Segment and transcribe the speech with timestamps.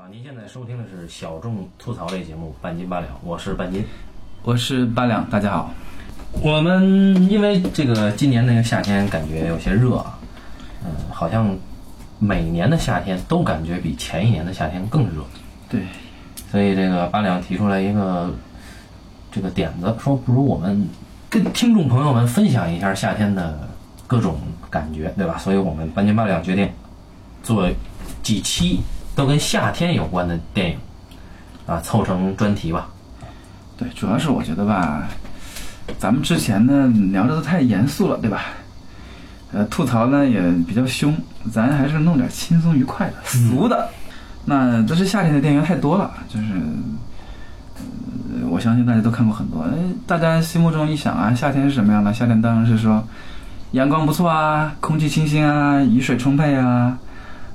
[0.00, 3.84] 啊，您现在收听的是小众吐槽类节目《半斤八两》，我是半斤。
[4.42, 5.74] 我是八两，大家好。
[6.40, 10.18] 我们因为这个今年那个夏天感觉有些热啊，
[10.82, 11.54] 嗯，好像
[12.18, 15.22] 每年的夏天都感觉比前一年的夏天更热，
[15.68, 15.82] 对，
[16.50, 18.32] 所以这个八两提出来一个
[19.30, 20.88] 这个点子，说不如我们
[21.28, 23.68] 跟听众朋友们分享一下夏天的
[24.06, 24.40] 各种
[24.70, 25.36] 感觉，对吧？
[25.36, 26.66] 所以我们半斤八两决定
[27.42, 27.68] 做
[28.22, 28.80] 几期
[29.20, 30.78] 都跟夏天有关的电影
[31.66, 32.88] 啊，凑成专题吧。
[33.76, 35.06] 对，主要是我觉得吧，
[35.98, 38.44] 咱们之前呢聊的都太严肃了，对吧？
[39.52, 41.14] 呃，吐槽呢也比较凶，
[41.52, 43.90] 咱还是弄点轻松愉快的、俗的。
[44.46, 46.46] 那这是夏天的电影太多了，就是，
[47.76, 49.60] 呃，我相信大家都看过很多。
[49.64, 49.70] 哎，
[50.06, 52.10] 大家心目中一想啊，夏天是什么样的？
[52.14, 53.06] 夏天当然是说，
[53.72, 56.96] 阳光不错啊，空气清新啊，雨水充沛啊，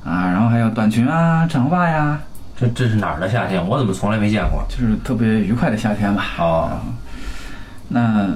[0.06, 2.20] 啊，然后还有短裙啊、长发呀，
[2.56, 3.68] 这这是哪儿的夏天？
[3.68, 4.64] 我怎么从来没见过？
[4.70, 6.24] 就是特别愉快的夏天吧。
[6.38, 6.80] 哦，
[7.90, 8.28] 那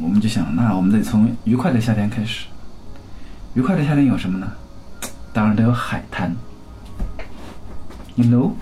[0.00, 2.46] 我们就想，那我们得从愉快的夏天开始。
[3.54, 4.46] 愉快的夏天有什么呢？
[5.34, 6.34] 当然得有海滩。
[8.14, 8.52] You know，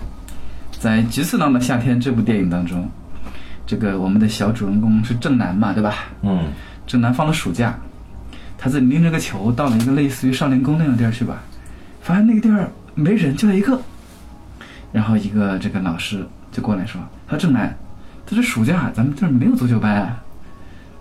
[0.77, 2.89] 在《菊次郎的夏天》这部电影当中，
[3.65, 5.95] 这个我们的小主人公是正南嘛，对吧？
[6.21, 6.45] 嗯，
[6.85, 7.73] 正南放了暑假，
[8.57, 11.41] 他自己拎着个球到了一个类似于少年宫那种地儿去吧，
[12.01, 13.79] 发现那个地儿没人，就他一个。
[14.91, 17.73] 然后一个这个老师就过来说：“他说正南，
[18.25, 20.21] 他说暑假咱们这儿没有足球班啊。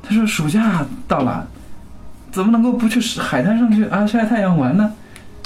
[0.03, 1.47] 他说暑假到了，
[2.31, 4.93] 怎么能够不去海滩上去啊晒太阳玩呢？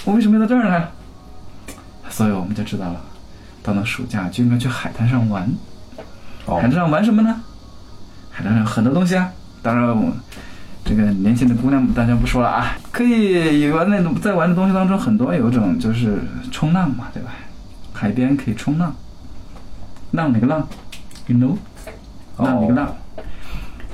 [0.05, 0.88] 我为什么要到这儿来？
[2.11, 3.00] 所以我们就知道了，
[3.62, 5.48] 到了暑假就应该去海滩上玩。
[6.44, 7.41] 哦海滩上玩什么呢？
[8.30, 9.30] 海滩上有很多东西啊。
[9.62, 10.12] 当然，我
[10.84, 16.18] 这个年轻的姑娘大家不说了啊，可以玩那种在玩的东西当中，很多有一种就是
[16.52, 17.30] 冲浪嘛，对吧？
[17.92, 18.95] 海边可以冲浪，
[20.11, 20.68] 浪哪个浪
[21.27, 21.56] ？You know，
[22.36, 22.95] 浪哪个浪？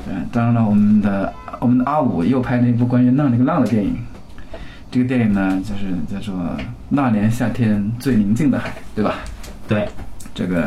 [0.08, 3.96] 嗯，当然了，我们的我们的阿五又拍了一部关于浪那个浪的电影。
[4.90, 6.34] 这个电影呢，就是叫做
[6.88, 9.14] 《那年夏天最宁静的海》，对吧？
[9.68, 9.88] 对，
[10.34, 10.64] 这个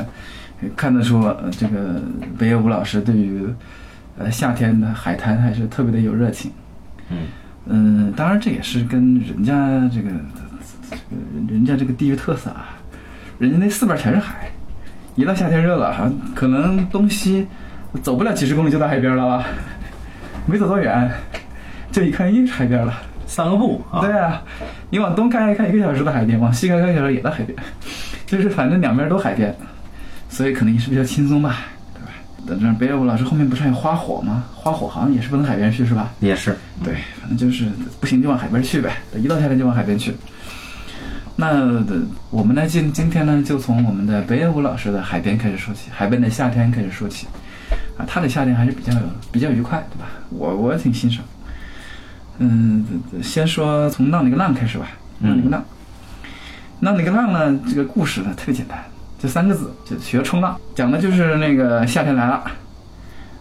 [0.61, 2.01] 呃看得出，呃这个
[2.37, 3.45] 北野武老师对于
[4.17, 6.51] 呃夏天的海滩还是特别的有热情。
[7.09, 7.27] 嗯
[7.65, 9.53] 嗯，当然这也是跟人家
[9.93, 10.09] 这个
[10.89, 12.75] 这个人家这个地域特色啊，
[13.39, 14.49] 人家那四边全是海，
[15.15, 17.47] 一到夏天热了，哈，可能东西
[18.01, 19.45] 走不了几十公里就到海边了吧，
[20.45, 21.09] 没走多远，
[21.91, 22.93] 就一看，又，是海边了。
[23.25, 24.01] 散个步啊。
[24.01, 24.43] 对啊，
[24.89, 27.57] 你往东看一看一个小时的海边，往西开开一个小时也到海边，
[28.25, 29.55] 就是反正两边都海边，
[30.27, 31.61] 所以可能也是比较轻松吧？
[32.47, 34.43] 等着北野武老师后面不是还有花火吗？
[34.53, 36.11] 花火好像也是不能海边去是吧？
[36.19, 36.55] 也是。
[36.83, 37.67] 对，反正就是
[37.99, 40.13] 不行就往海边去呗，一到夏天就往海边去。
[41.35, 41.85] 那呃
[42.29, 47.27] 我们呢，今今天呢，就从我们的北野武老师的海边开始说起，海边的夏天开始说起。
[47.97, 48.91] 啊，他的夏天还是比较
[49.31, 50.07] 比较愉快，对吧？
[50.29, 51.23] 我我挺欣赏。
[52.39, 52.85] 嗯，
[53.21, 54.87] 先说从浪里个浪开始吧。
[55.19, 55.63] 浪里个浪，
[56.79, 58.83] 浪里个浪呢，这个故事呢特别简单，
[59.23, 62.43] 就三个字，就学冲浪，讲的就是那个夏天来了。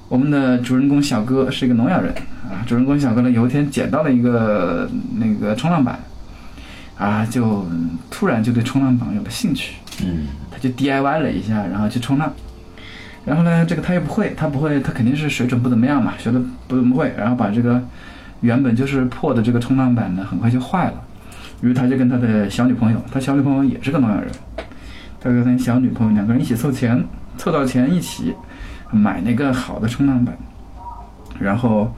[0.09, 5.99] 我们的主人公小哥是一个聋哑人啊，主人公小哥呢有一天捡到了一个那个冲浪板，
[6.97, 7.67] 啊，就
[8.13, 12.33] 突然就对冲浪板有了兴趣，嗯他就 DIY 了一下，然后去冲浪。
[13.25, 17.83] 然后呢，这个他又不会，他不会，他肯定是水准不怎么样嘛，学的不怎么会，然后把这个
[18.41, 21.03] 原本就是破的这个冲浪板呢，很快就坏了。
[21.61, 24.31] 于是他就跟他的小女朋友，他小女朋友也是个聋哑人，
[25.23, 27.05] 他跟他小女朋友两个人一起凑钱，
[27.37, 28.35] 凑到钱一起
[28.91, 30.37] 买那个好的冲浪板。
[31.39, 31.95] 然后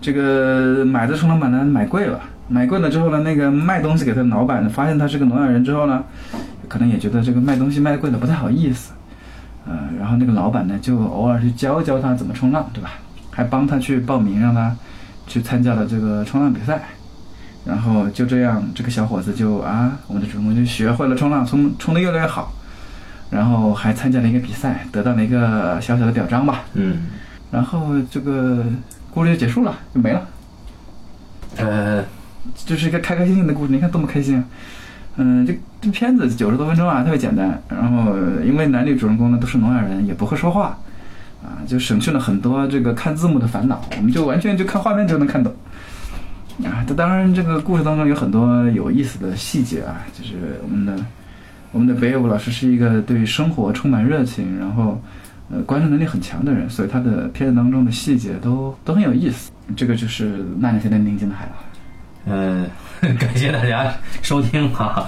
[0.00, 6.04] 这个买的冲浪板呢买贵了，买贵了之后呢，那个卖东西给他老板，发现他是个聋哑人之后呢，
[6.68, 8.92] 可能也觉得这个卖东西卖贵了不太好意思，
[9.66, 12.90] 呃，然后那个老板呢就偶尔去教教他怎么冲浪，对吧？
[13.30, 14.74] 还帮他去报名，让他
[15.26, 16.80] 去参加了这个冲浪比赛。
[17.64, 22.52] 然后就这样，这个小伙子就啊，我们的主人公就学会了冲浪，冲冲得越来越好，
[23.30, 26.62] 然后还参加了一个比赛，得到了一个小小的表彰吧。
[26.74, 27.06] 嗯，
[27.50, 28.64] 然后这个
[29.12, 30.26] 故事就结束了，就没了。
[31.56, 32.04] 呃，
[32.54, 34.44] 就是一个开开心心的故事，你看多么开心啊！
[35.16, 37.60] 嗯，这这片子九十多分钟啊，特别简单。
[37.68, 38.12] 然后
[38.44, 40.78] 因为男女主人公呢都是聋哑人，也不会说话，
[41.42, 45.52] 啊，就省去了很多这个看字幕的烦恼，我们就完全就看画面就能看懂。
[46.64, 50.94] 啊，这当然这个故事当中有很多有意思的细节啊，就是我们的
[51.76, 54.98] 我们的北野武老师是一个对生活充满热情，然后
[55.50, 59.52] 呃观察能力很强的人，所以他的片子当中的细节都都很有意思。
[59.76, 61.52] 这个就是那年夏天宁静的海了。
[62.24, 62.66] 呃，
[63.20, 63.92] 感谢大家
[64.22, 65.06] 收听哈、哈。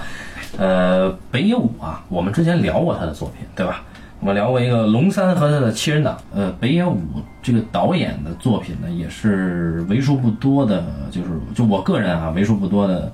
[0.59, 3.81] 呃，北野武啊，我们之前聊过他的作品，对吧？
[4.19, 6.19] 我们聊过一个龙三和他的七人党。
[6.35, 7.01] 呃，北野武
[7.41, 13.11] 这个导演的作品呢，也是为数不多的，就是就我个人啊，为数不多的，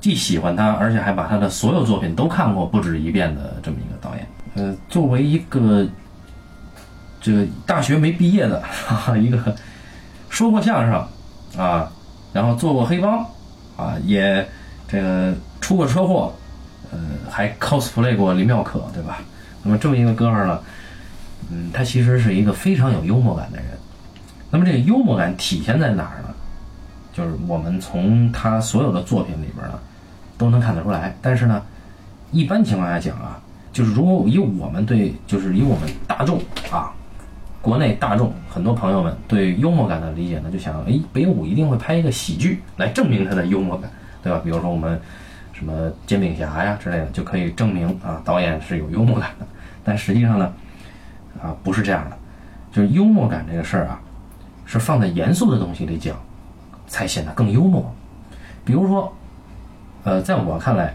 [0.00, 4.26] 既喜欢他，而且还把他的所有作品都看过不止一遍的这么一个导演。
[4.54, 5.86] 呃，作为一个
[7.20, 9.54] 这个大学没毕业的哈哈一个
[10.28, 11.06] 说过相声
[11.62, 11.90] 啊，
[12.32, 13.18] 然后做过黑帮
[13.76, 14.46] 啊，也
[14.88, 16.32] 这个出过车祸，
[16.90, 16.98] 呃，
[17.30, 19.18] 还 cosplay 过林妙可，对吧？
[19.62, 20.60] 那么这么一个哥们儿呢，
[21.50, 23.66] 嗯，他其实是一个非常有幽默感的人。
[24.50, 26.28] 那么这个幽默感体现在哪儿呢？
[27.12, 29.78] 就是我们从他所有的作品里边呢，
[30.40, 31.14] 都能看得出来。
[31.22, 31.62] 但是呢，
[32.32, 33.38] 一般情况下讲啊，
[33.72, 36.40] 就是如果以我们对，就是以我们大众
[36.72, 36.90] 啊，
[37.60, 43.90] 国内大众很多朋友们对幽默感的理解呢，就想，哎，北舞一定会拍一个喜剧来证明他的幽默感，
[44.22, 44.40] 对吧？
[44.42, 45.00] 比如说我们。
[45.52, 49.46] 什么煎饼侠呀之类的，就可以证明啊，导演是有幽默感的。
[49.84, 50.50] 但实际上呢，
[51.38, 52.16] 啊，不是这样的，
[52.72, 54.00] 就是幽默感这个事儿啊，
[54.64, 56.16] 是放在严肃的东西里讲，
[56.86, 57.94] 才显得更幽默。
[58.64, 59.14] 比如说，
[60.04, 60.94] 呃，在我看来，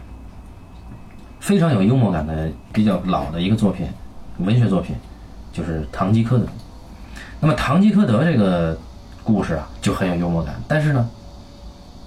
[1.39, 3.87] 非常有幽默感的比较老的一个作品，
[4.39, 4.95] 文学作品，
[5.51, 6.45] 就是《堂吉诃德》。
[7.39, 8.77] 那么《堂吉诃德》这个
[9.23, 10.55] 故事啊，就很有幽默感。
[10.67, 11.09] 但是呢，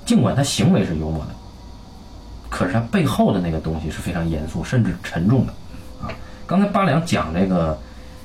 [0.05, 1.31] 尽管他行为是幽默的。
[2.51, 5.53] 可是他背后的那个东西是非常严肃甚至沉重的，
[6.03, 6.09] 啊，
[6.47, 7.79] 刚才八两讲这个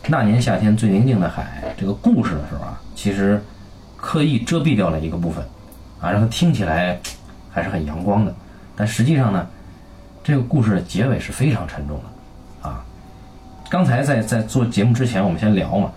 [0.07, 3.43] 那年夏天最宁静的海这个故事的时候啊，其实
[3.97, 5.43] 刻意遮蔽掉了一个部分，
[5.99, 6.97] 啊，让它听起来
[7.51, 8.33] 还是很阳光的，
[8.75, 9.47] 但实际上呢，
[10.23, 12.83] 这个故事的结尾是非常沉重的，啊，
[13.69, 15.91] 刚才在在做节目之前，我们先聊嘛，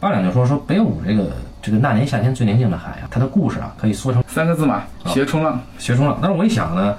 [0.00, 1.32] 八两就说说北舞这个
[1.62, 6.18] 这个那年夏天最宁静的海啊，它的故事啊可以缩成三个字嘛，学冲浪，学冲浪。
[6.20, 6.96] 但是我一想呢。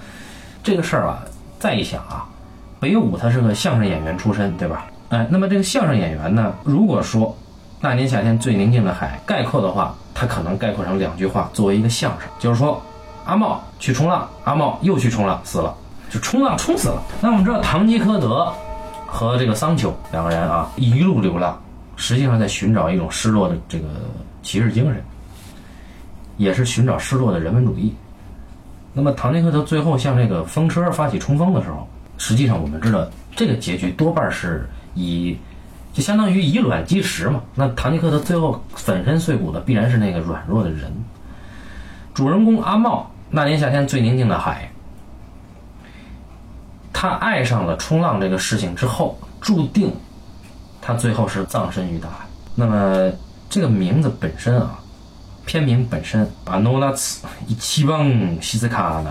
[0.61, 1.23] 这个事儿啊，
[1.57, 2.27] 再一想啊，
[2.81, 4.87] 北舞他是个相声演员出身，对吧？
[5.07, 7.35] 哎，那么这个相声演员呢，如果说
[7.79, 12.79] 那年夏天最宁静的海概括的话，他可能概括成两句话，作为一个相声，就是说
[13.25, 15.75] 阿茂去冲浪，阿茂又去冲浪死了，
[16.09, 17.01] 就冲浪冲死了。
[17.21, 18.51] 那我们知道堂吉诃德
[19.05, 21.59] 和这个桑丘两个人啊，一路流浪，
[21.95, 23.87] 实际上在寻找一种失落的这个
[24.41, 25.03] 骑士精神，
[26.37, 27.93] 也是寻找失落的人文主义。
[28.93, 31.87] 那么，唐吉诃德最后向这个风车发起冲锋的时候，
[32.17, 35.37] 实际上我们知道，这个结局多半是以，
[35.93, 37.41] 就相当于以卵击石嘛。
[37.53, 40.91] 那唐吉诃德最后粉身碎骨的，必然是那个软弱的人。
[42.19, 44.69] 主人公阿茂，那年夏天最宁静的海，
[46.91, 49.89] 他爱上了冲浪这个事情之后，注定
[50.81, 52.25] 他最后是葬身于大海。
[52.55, 53.09] 那么，
[53.49, 54.77] 这个名字本身啊。
[55.45, 58.11] 片名本身，把诺拉茨一七邦
[58.41, 59.09] 西斯卡的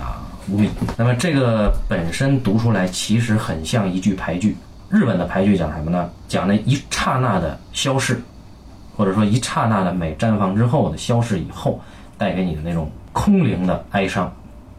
[0.51, 0.71] 无名。
[0.95, 4.55] 那么这个本身读出来其实很像一句排句。
[4.91, 6.11] 日本的排句讲什么呢？
[6.29, 8.21] 讲那一刹那的消逝，
[8.99, 11.81] 或者说一刹那的美绽放之后的消逝以后，
[12.19, 14.31] 带给你的那种空灵的哀伤。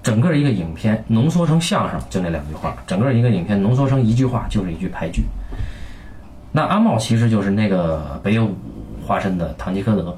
[0.03, 5.24] 整个一个影片浓缩成相声就那两句话，整个一个影片浓缩成一句话就是一句牌句。
[6.51, 8.56] 那阿茂其实就是那个北野武
[9.06, 10.18] 化身的堂吉诃德。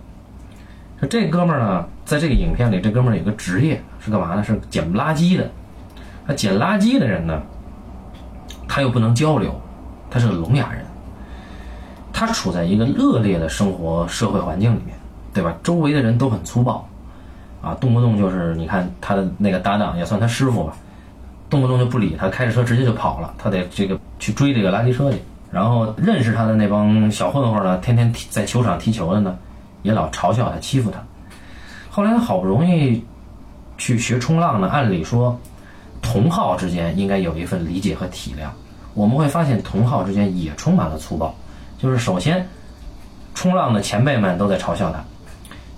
[1.09, 4.43] 这哥们儿呢，在这个影片里，这哥们儿有个职业是干嘛呢？
[4.43, 5.49] 是捡垃圾的。
[6.27, 7.41] 他捡垃圾的人呢，
[8.67, 9.59] 他又不能交流，
[10.11, 10.85] 他是个聋哑人。
[12.13, 14.95] 他处在一个恶劣的生活社会环境里面，
[15.33, 15.57] 对吧？
[15.63, 16.87] 周围的人都很粗暴，
[17.61, 20.73] 啊，动不动就是你看他的那个搭档，也算他师傅吧，
[21.49, 23.33] 动不动就不理他，开着车直接就跑了。
[23.37, 25.17] 他得这个去追这个垃圾车去。
[25.51, 29.37] 然后认识他的那帮小混混呢，天天踢在球场踢球的呢。
[29.83, 30.99] 也老嘲笑他，欺负他。
[31.89, 33.03] 后来他好不容易
[33.79, 35.35] 去学冲浪呢，按理说
[36.03, 38.45] 同好之间应该有一份理解和体谅。
[38.93, 41.33] 我们会发现同好之间也充满了粗暴。
[41.79, 42.47] 就是首先，
[43.33, 44.99] 冲浪的前辈们都在嘲笑他；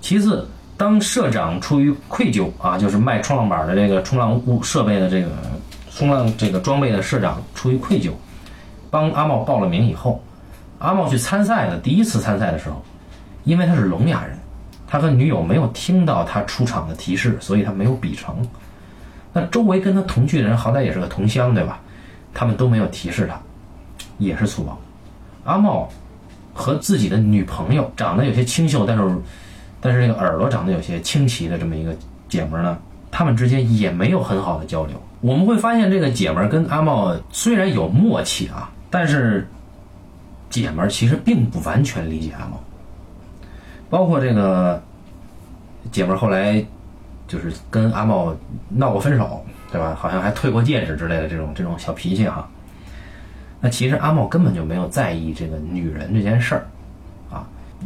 [0.02, 0.46] 其次，
[0.76, 5.28] 当社长出于愧疚啊，就是卖冲浪板的这个冲浪物设备的这个
[5.90, 8.10] 冲浪这个装备的社长出于愧疚，
[8.90, 10.22] 帮阿茂报了名以后，
[10.78, 12.82] 阿茂去参赛的第一次参赛的时候。
[13.44, 14.38] 因为他是聋哑人，
[14.88, 18.34] 他和女友没有听到他出场的提示，所以他没有比成。
[19.34, 21.78] 那周围跟他同去的人好歹也是个同乡，对吧？
[22.32, 23.38] 他们都没有提示他，
[24.16, 24.80] 也是粗暴。
[25.44, 25.90] 阿茂
[26.54, 29.14] 和自己的女朋友长得有些清秀，但是
[29.84, 31.94] 但是这个耳朵长得有些清奇的这么一个
[32.26, 32.78] 姐们呢，
[33.10, 34.98] 他们之间也没有很好的交流。
[35.20, 39.46] 我们会发现这个姐们跟阿茂虽然有默契啊，但是
[40.48, 42.58] 姐们其实并不完全理解阿茂。
[43.90, 44.82] 包括这个
[45.92, 46.64] 姐们后来
[47.28, 48.34] 就是跟阿茂
[48.70, 49.94] 闹过分手对吧？
[49.94, 52.48] 好像还退过戒指之类的这种这种小脾气哈。
[53.60, 56.66] 那其实阿茂根本就没有在意这个女人这件事儿，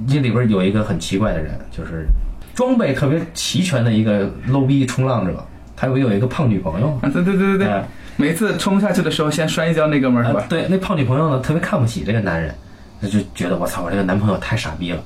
[0.08, 2.06] 这里边有一个很奇怪的人，就是
[2.54, 5.44] 装备特别齐全的一个 low 逼冲浪者，
[5.76, 7.84] 他不有一个胖女朋友对对对对对，哎
[8.16, 10.40] 每次冲下去的时候先摔一跤那哥们儿是吧？
[10.40, 12.52] 啊对，那胖女朋友呢，特别看不起这个男人，
[13.00, 15.00] 他就觉得我操，我这个男朋友太傻逼了，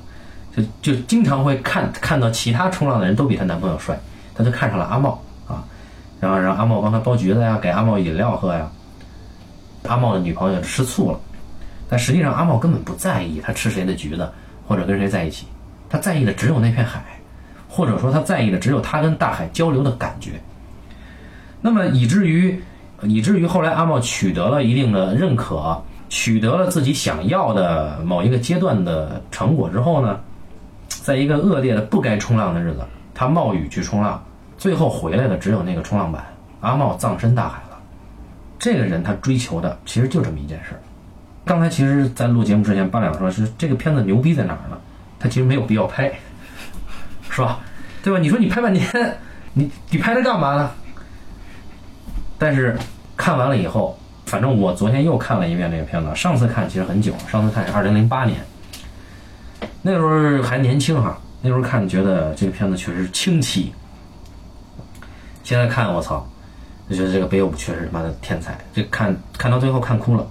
[0.55, 3.95] 就就经常会看看到其他冲浪的人都比她男朋友帅，
[4.33, 5.63] 她就看上了阿茂啊，
[6.19, 8.67] 然后让阿茂帮她剥橘子呀，给阿茂饮料喝呀。
[9.87, 11.19] 阿茂的女朋友吃醋了，
[11.87, 14.27] 但实际上阿茂根本不在意他吃谁的橘子
[14.65, 15.47] 或者跟谁在一起，
[15.89, 17.03] 他在意的只有那片海，
[17.67, 20.31] 或者说他在意的只有他跟大海交流的感觉。
[21.61, 22.61] 那么以至于
[23.03, 30.19] 以至于后来阿茂取得了一定的认可，取得了自己想要的某一个阶段的成果之后呢，
[30.87, 32.79] 在一个恶劣的不该冲浪的日子，
[33.13, 34.23] 他冒雨去冲浪，
[34.57, 36.25] 最后回来的只有那个冲浪板，
[36.61, 37.79] 阿茂葬身大海了。
[38.59, 40.79] 这个人他追求的其实就这么一件事儿。
[41.45, 44.77] 刚才其实，在录节目之前，八两说是这个片子牛逼在哪儿呢？
[45.19, 46.11] 他其实没有必要拍，
[47.29, 47.59] 是吧？
[48.01, 48.19] 对吧？
[48.19, 49.17] 你说你拍半天，
[49.53, 50.71] 你你拍它干嘛呢？
[52.37, 52.77] 但是
[53.17, 56.09] 看完了以后，反正我昨天又看了一遍这个片子。
[56.15, 58.39] 上次看其实很久，上次看是二零零八年，
[59.81, 63.73] 那时候还年轻哈，那时候看觉得这个片子确实清奇。
[65.43, 66.25] 现在看我操，
[66.89, 70.25] 就觉得这个北野武确实他妈的天才，这看看到最后看哭了。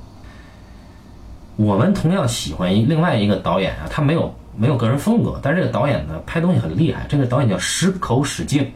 [1.63, 7.07] 我们同样喜欢一另外一个导演啊，他没有没有个人风格，但是这个导演呢拍东西很厉害。
[7.09, 8.69] 这个导演叫石口史敬，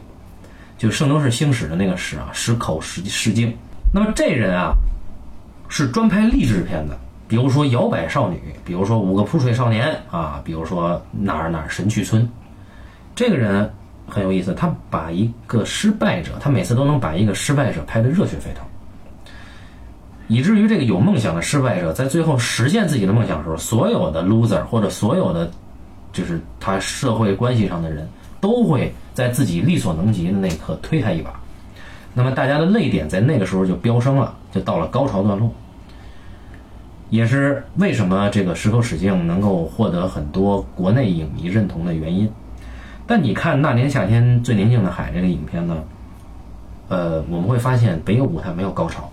[0.77, 3.53] 就《圣斗士星矢》的那个史啊，石口史史敬。
[3.93, 4.71] 那么这人啊，
[5.67, 12.25] 是专拍励志片的，比如说《摇摆少女》，比如说《五个扑水少年》啊，比如说哪儿哪儿神去村。
[13.13, 13.69] 这个人
[14.07, 18.63] 很有意思，他把一个失败者，他每次都能把一个失败者拍得热血沸腾。
[20.27, 25.49] 以至于这个有梦想的失败者，在最后实现自己的梦想的时候，所有的 loser 或者所有的
[26.11, 28.07] 就是他社会关系上的人，
[28.41, 31.31] 都会在自己力所能及的那一刻推他一把。
[32.13, 35.49] 那么大家的泪点在那个时候就飙升了，就到了高潮段落。
[37.09, 42.29] 也是为什么这个石头史敬能够获得很多国内影迷认同的原因。
[43.05, 45.77] 但你看那年夏天最宁静的海这个影片呢，
[46.89, 49.09] 呃，我们会发现北野武他没有高潮。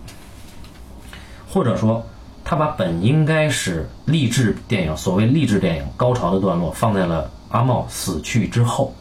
[1.54, 2.04] 或者说，
[2.42, 8.92] 他把本应该是励志电影，所谓励志电影高潮的段落，放在了阿茂死去之后，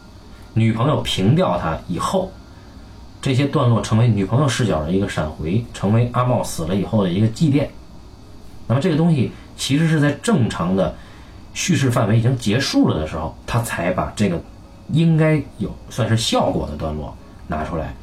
[0.53, 2.31] 女朋友平掉他以后，
[3.23, 7.67] 这些段落成为女朋友视角的一个闪回，成为阿茂死了以后的一个祭奠。
[8.67, 10.93] 那么这个东西其实是在正常的
[11.55, 14.39] 叙事范围已经结束了的时候，他才把这个
[14.91, 17.17] 应该有算是效果的段落
[17.47, 17.95] 拿出来，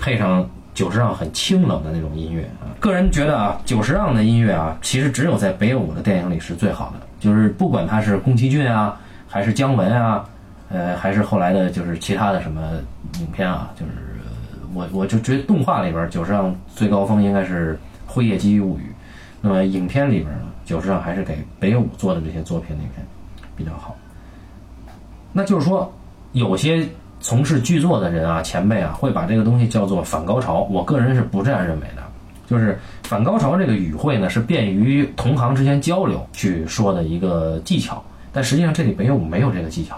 [0.00, 0.44] 配上。
[0.74, 7.06] 久石让很清冷的那种音乐啊，个人觉得啊，久石让的音乐啊，其实只有在北野武的电影里是最好的。
[7.20, 10.28] 就是不管他是宫崎骏啊，还是姜文啊，
[10.68, 12.60] 呃，还是后来的，就是其他的什么
[13.20, 13.92] 影片啊，就是
[14.74, 17.74] 我我就觉得动画里边久石让最高峰应该是
[18.12, 18.82] 《辉夜姬物语》，
[19.40, 22.90] 那么影片里边呢，久石让还是给北野武做的这些作品里面
[23.54, 23.96] 比较好。
[25.32, 25.90] 那就是说，
[26.32, 26.84] 有些。
[27.24, 30.60] 从事剧作的人啊，前辈啊，会把这个东西叫做反高潮。
[30.70, 32.02] 我个人是不这样认为的，
[32.46, 38.04] 就是反高潮这个语汇呢，是便于同行之间交流去说的一个技巧。
[38.30, 39.96] 但实际上这里没有没有这个技巧，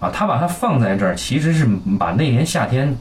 [0.00, 2.96] 啊，他把它放在这儿，其实是把那年夏天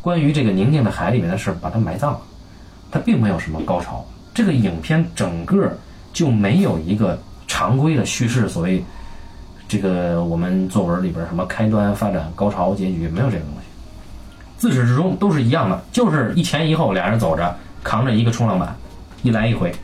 [0.00, 2.20] 关于这个宁静的海里面的事把它埋葬了。
[2.92, 5.76] 它并没有什么高潮，这个影片整个
[6.12, 7.18] 就没有一个
[7.48, 8.80] 常规的叙事，所谓。
[9.74, 13.66] 这个我们作文里边什么开端、发展、高潮、结局没有这个东西，
[14.56, 17.52] 自始至终都是一样的，就是一前一后俩人走着，
[17.82, 18.72] 扛着一个冲浪板，
[19.24, 19.74] 一来一回。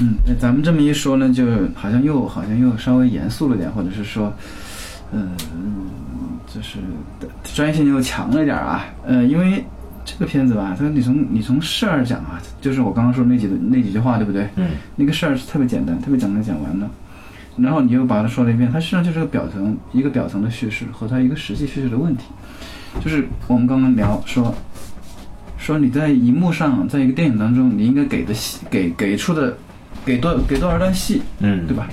[0.00, 4.32] 嗯，那咱们这么一说呢，就好像又好像又稍微严肃了点，或者是说，
[5.12, 5.32] 嗯，
[6.46, 6.78] 就是
[7.54, 8.86] 专业性又强了点啊。
[9.06, 9.62] 呃，因为
[10.02, 14.48] 这个片子吧，它你从你从事儿讲啊，就是我刚刚说那几那几句话，对不对？
[14.56, 14.70] 嗯。
[14.96, 16.88] 那个事儿是特别简单，特别简单讲完了。
[17.58, 22.24] 然后你又把它说了一遍，它实际上就是个表层一个表层的叙事和它一个实际叙事的问题，
[23.02, 24.54] 就是我们刚刚聊说，
[25.56, 29.56] 说你在荧幕上，在一个电影当中，你应该给的戏给给出的
[30.04, 31.88] 给多给多少段戏，嗯，对吧？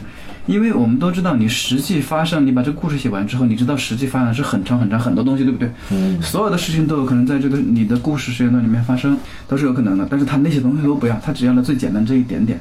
[0.48, 5.72] 因为我们都知道，你实际发生，你把这个故事写完之后，你知道实际发生是很长很长很多东西，对不对？
[5.92, 9.18] 嗯，所有的事情都有可能在这个你的故事时间段里面发生，
[9.48, 10.06] 都是有可能的。
[10.10, 12.60] 但是他那些东西都不要，他只要了最简单这一点点，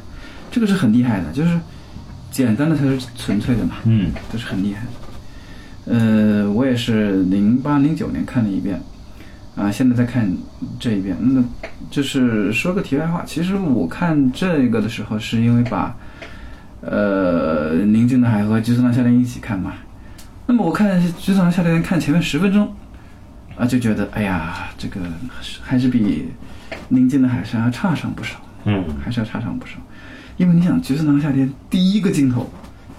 [0.52, 1.58] 这个是很厉害的，就是。
[2.32, 4.90] 简单的才是纯粹的嘛，嗯，这是很厉害的。
[5.84, 8.80] 呃，我也是零八零九年看了一遍，
[9.54, 10.28] 啊，现在在看
[10.80, 11.16] 这一遍。
[11.20, 11.44] 那
[11.90, 15.94] 就是说个题外话，其实我看这个的时候，是因为把
[16.80, 19.74] 呃《宁静的海》和《橘色的夏天》一起看嘛。
[20.46, 22.74] 那么我看《橘色的夏天》看前面十分钟
[23.56, 25.00] 啊，就觉得哎呀，这个
[25.62, 26.28] 还是比
[26.88, 28.36] 《宁静的海上》要差上不少。
[28.64, 29.72] 嗯还是要差上不少。
[30.42, 32.50] 因为你想，《橘色的夏天》第一个镜头，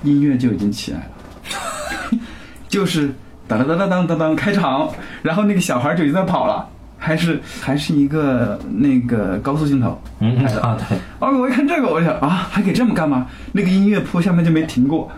[0.03, 2.17] 音乐就已经起来了，
[2.69, 3.13] 就是
[3.49, 4.89] 当当当当当当当开场，
[5.21, 6.65] 然后那个小孩就已经在跑了，
[6.97, 10.01] 还是还是一个那个高速镜头。
[10.21, 13.27] 嗯嗯啊对，哦，我一看这个，我就想啊，还可以这么干吗？
[13.51, 15.11] 那个音乐铺下面就没停过，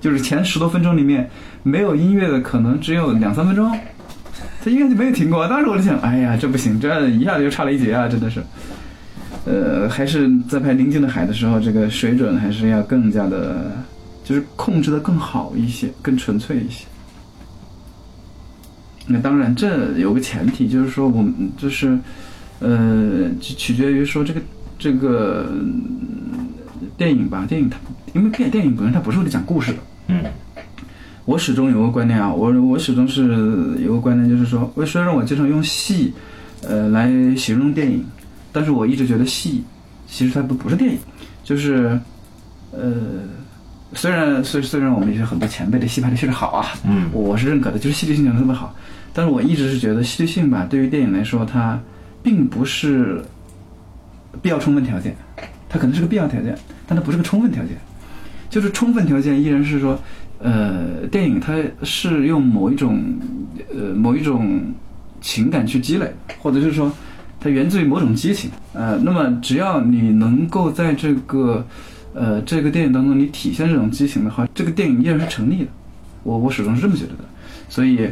[0.00, 1.28] 就是前十多分钟里面
[1.62, 3.78] 没有音乐的，可能只有两三分钟，
[4.64, 5.46] 他音乐就没有停过。
[5.48, 8.42] 当时我就想，哎呀，这不行，这一下子就差了一截啊，真的是。
[9.44, 13.72] 呃，还是在拍《宁静的海》的时候，这个水准还是要更加的，
[14.24, 16.84] 就是控制的更好一些，更纯粹一些。
[19.06, 21.98] 那当然，这有个前提，就是说我们就是，
[22.60, 24.40] 呃，取取决于说这个
[24.78, 26.48] 这个嗯
[26.96, 27.76] 电影吧，电影它
[28.14, 29.78] 因为电电影本身它不是为了讲故事的。
[30.08, 30.22] 嗯
[31.24, 36.12] 我始终有个观念啊，我我始终是有个观念，就是说，为虽然我经常用戏，
[36.66, 38.04] 呃，来形容电影，
[38.52, 39.64] 但是我一直觉得戏
[40.06, 40.98] 其实它不不是电影，
[41.42, 41.98] 就是，
[42.70, 42.92] 呃，
[43.94, 48.74] 虽然虽虽然我们也是很多前辈的戏拍的确实好啊，嗯我是认可的，就是戏剧性讲的特别好，
[49.12, 51.80] 但是我一直是觉得戏剧性吧，对于电影来说，它
[52.22, 53.22] 并不是
[54.40, 55.16] 必要充分条件，
[55.68, 56.56] 它可能是个必要条件，
[56.86, 57.76] 但它不是个充分条件。
[58.50, 59.98] 就是充分条件依然是说，
[60.38, 63.02] 呃，电影它是用某一种
[63.74, 64.62] 呃某一种
[65.22, 66.92] 情感去积累，或者是说
[67.42, 68.50] 它源自于某种激情。
[68.72, 71.66] 呃，那么只要你能够在这个
[72.14, 75.70] 呃这个电影当中你体现这种激情的话，这个电影依然是成立的。
[76.22, 77.24] 我我始终是这么觉得的，
[77.68, 78.08] 所以。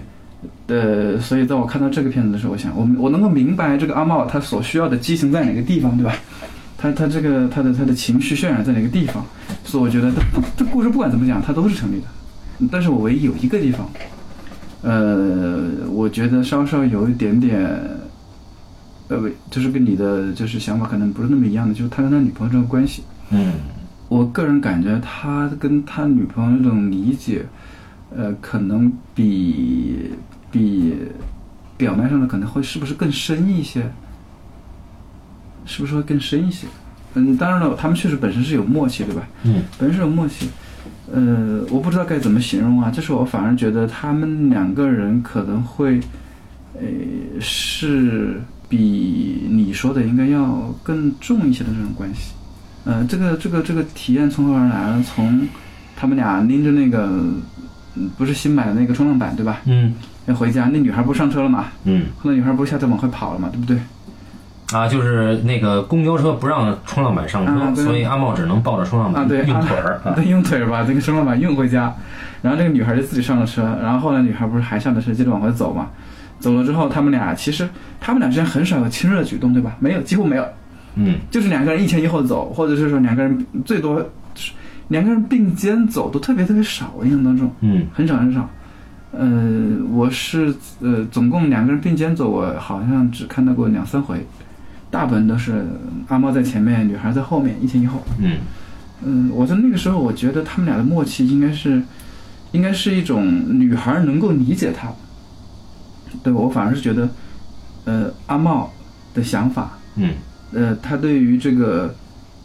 [0.68, 6.14] 呃，所以在我看到这个片子的时候，我想，我我能够明白这个阿茂他所需要的激情在哪个地方，对吧？
[6.78, 9.22] 他他这个他的他的情绪渲染在哪个地方？
[9.64, 10.10] 所以我觉得
[10.56, 12.06] 这故事不管怎么讲，它都是成立的。
[12.70, 13.86] 但是我唯一有一个地方，
[14.80, 17.78] 呃，我觉得稍稍有一点点，
[19.10, 23.02] 呃，就是跟你的就是想法可能不是那么一样的，就是他跟他女朋友这个关系。
[23.30, 23.52] 嗯
[24.08, 27.44] 我个人感觉他跟他女朋友这种理解，
[28.16, 30.10] 呃，可能比
[30.50, 30.94] 比
[31.76, 33.88] 表面上的可能会是不是更深一些？
[35.64, 36.66] 是不是会更深一些？
[37.14, 39.28] 嗯，当然了，他们确实本身是有默契，对吧？
[39.44, 40.48] 嗯本身是有默契。
[41.12, 46.00] 呃，我不知道该怎么形容啊，就是我反而觉得他们两个人可能会，
[46.74, 46.80] 呃，
[47.40, 52.32] 是比你说的应该要更重一些的这种关系。
[52.86, 55.04] 呃，这个这个这个体验从何而来呢？
[55.06, 55.46] 从
[55.94, 57.10] 他们俩拎着那个，
[57.96, 59.60] 嗯不是新买的那个冲浪板对吧？
[59.66, 59.92] 嗯
[60.26, 61.66] 要回家，那女孩不是上车了嘛？
[61.84, 63.50] 嗯后来女孩不是下车往回跑了嘛？
[63.52, 63.76] 对不对？
[64.72, 70.12] 啊，就是那个公交车不让冲浪板上车，啊所以阿茂只能抱着冲浪啊，板对，用腿儿啊。
[70.16, 71.92] 对，用腿儿把这个冲浪板运回家，
[72.40, 75.88] 然后那个女孩就自己上了车，然后后来女孩不是还上了车，接着往回走嘛？
[76.40, 77.68] 走了之后，他们俩其实
[78.00, 79.76] 他们俩之间很少有亲热的举动，对吧？
[79.78, 80.44] 没有，几乎没有，
[80.96, 84.52] 嗯就是两个人一前一后走，或者是说两个人最多是
[84.88, 88.48] 两个人并肩走都特别特别少，我印象当中嗯很少很少。
[89.12, 94.24] 呃，我是呃，总共两个人并肩走，我好像只看到过两三回，
[94.88, 95.66] 大部分都是
[96.06, 98.00] 阿猫在前面，女孩在后面，一前一后。
[98.18, 98.36] 嗯
[99.02, 101.82] 嗯，我在那个时候，我觉得他们俩的默契应该是，
[102.52, 104.92] 应该是一种女孩能够理解他。
[106.22, 107.08] 对我反而是觉得，
[107.84, 108.72] 呃，阿茂
[109.14, 110.10] 的想法，嗯
[110.52, 111.94] 呃，他对于这个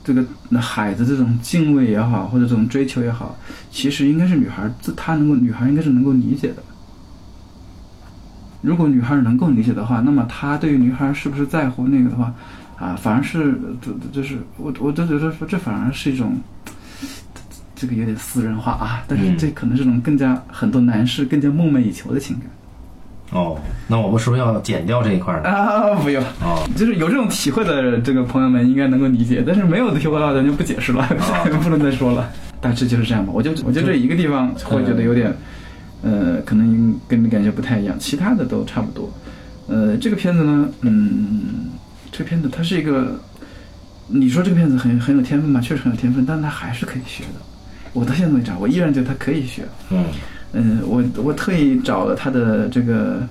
[0.04, 0.26] 这个
[0.60, 3.38] 海的这种敬畏也好，或者这种追求也好，
[3.72, 6.64] 其实应该是女孩自她能够，女孩应该是能够理解的。
[8.62, 12.34] 如果女孩能够理解的话，那么他对于女孩是不是在乎那个的话，
[12.78, 16.36] 啊，反而是就就是我我都觉得说这反而是一种，
[17.76, 22.48] 这个有点私人化啊，但是嗯这可能是种更加很多男士更加梦寐以求的情感
[23.32, 25.50] 哦，那我们是不是要剪掉这一块儿呢？
[25.50, 26.24] 啊， 不用。
[26.24, 31.06] 啊， 就是有这种体会的这个朋友们应该能够理解，但是没有的体会到的就不解释了，
[31.64, 32.30] 不能再说了。
[32.62, 33.32] 大致就是这样吧。
[33.34, 35.34] 我就我就这一个地方会觉得有点，
[36.04, 39.12] 呃，可能跟你感觉不太一样，其他的都差不多。
[39.68, 41.70] 呃，这个片子呢，嗯，
[42.12, 43.20] 这个片子它是一个，
[44.08, 45.60] 你说这个片子很很有天分吧？
[45.60, 47.42] 确实很有天分，但它还是可以学的。
[47.92, 49.64] 我到现在为止啊，我依然觉得它可以学。
[49.90, 50.06] 嗯
[50.56, 53.22] 嗯，我我特意找了他的这个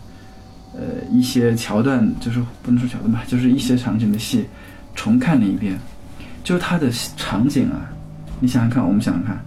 [0.75, 4.47] 呃一些桥段，就是不能说桥段吧，就是一些场景的戏，
[4.95, 5.79] 重看了一遍。
[6.43, 7.89] 就是他的场景啊，
[8.39, 9.39] 你想想看，我们想想看，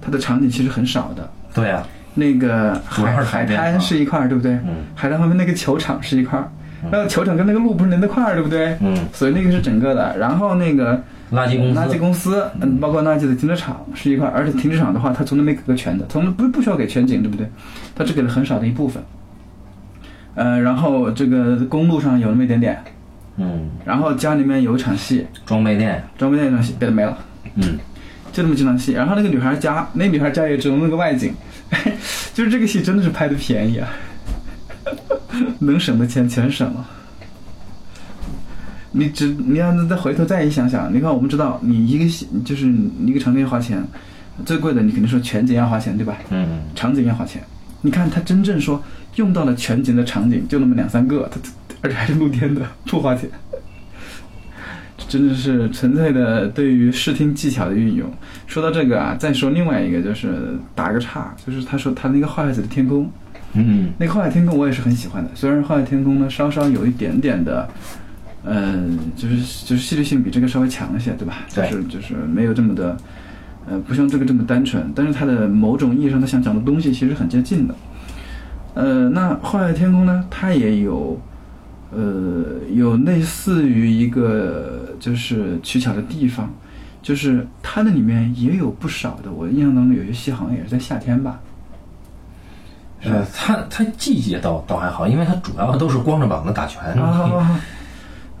[0.00, 1.30] 他的场景其实很少的。
[1.52, 4.52] 对啊呀、那个海海滩是一块儿，对不对？
[4.66, 6.48] 嗯海滩旁边那个球场是一块儿，
[6.90, 8.74] 然后球场跟那个路不是连在一块儿，对不对？
[8.80, 10.16] 嗯，所以那个是整个的。
[10.16, 10.98] 然后那个
[11.32, 17.48] 垃圾公司，垃圾公司，嗯，包括垃圾的停车场是一块，而且停车场的话，它从来没给过全的，从来不不需要给全景，对不对？
[17.94, 19.02] 它只给了很少的一部分。
[20.34, 22.78] 呃，然后这个公路上有那么一点点，
[23.38, 27.18] 嗯，然后家里面有一场戏，装备店，装备店那场戏，别的没了。
[27.54, 27.78] 嗯，
[28.32, 31.34] 就那么几场戏，然后那个女孩家，那女孩家也只有那个外景，
[32.34, 33.88] 就是这个戏真的是拍的便宜啊，
[35.58, 36.86] 能省的钱全省了。
[38.98, 43.82] 你只你要再回头再一想想，你看我们知道，你一个戏就是你一个场景要花钱，
[44.44, 46.16] 最贵的你肯定说全景要花钱对吧？
[46.30, 47.42] 嗯，场景要花钱。
[47.82, 48.82] 你看他真正说
[49.16, 53.28] 用到了全景的场景就那么两三个，他他而且还是露天的，不花钱。
[55.08, 58.10] 真的是纯粹的对于视听技巧的运用。
[58.46, 63.04] 说到这个啊，再说另外一个，就是打个岔，就是他说他那个《画外子的天空》，
[63.52, 65.30] 嗯，那个《画海天空》我也是很喜欢的。
[65.34, 67.68] 虽然《画海天空》呢稍稍有一点点的，
[68.46, 71.38] 嗯、就是就是戏剧性比这个稍微强一些，对吧？
[71.50, 72.96] 就是就是没有这么的，
[73.68, 74.90] 呃，不像这个这么单纯。
[74.94, 77.74] 但是它的某种意义上，它想讲的东西其实很接近的。
[78.74, 81.20] 呃，那《花海天空》呢，它也有。
[81.92, 86.52] 呃，有类似于一个就是取巧的地方，
[87.00, 91.38] 就是它那里面也有不少的，我印象当中有些戏好像也是在夏天吧。
[93.04, 97.58] 呃，它它季节倒倒还好，因为它主要都是光着膀子打拳，啊，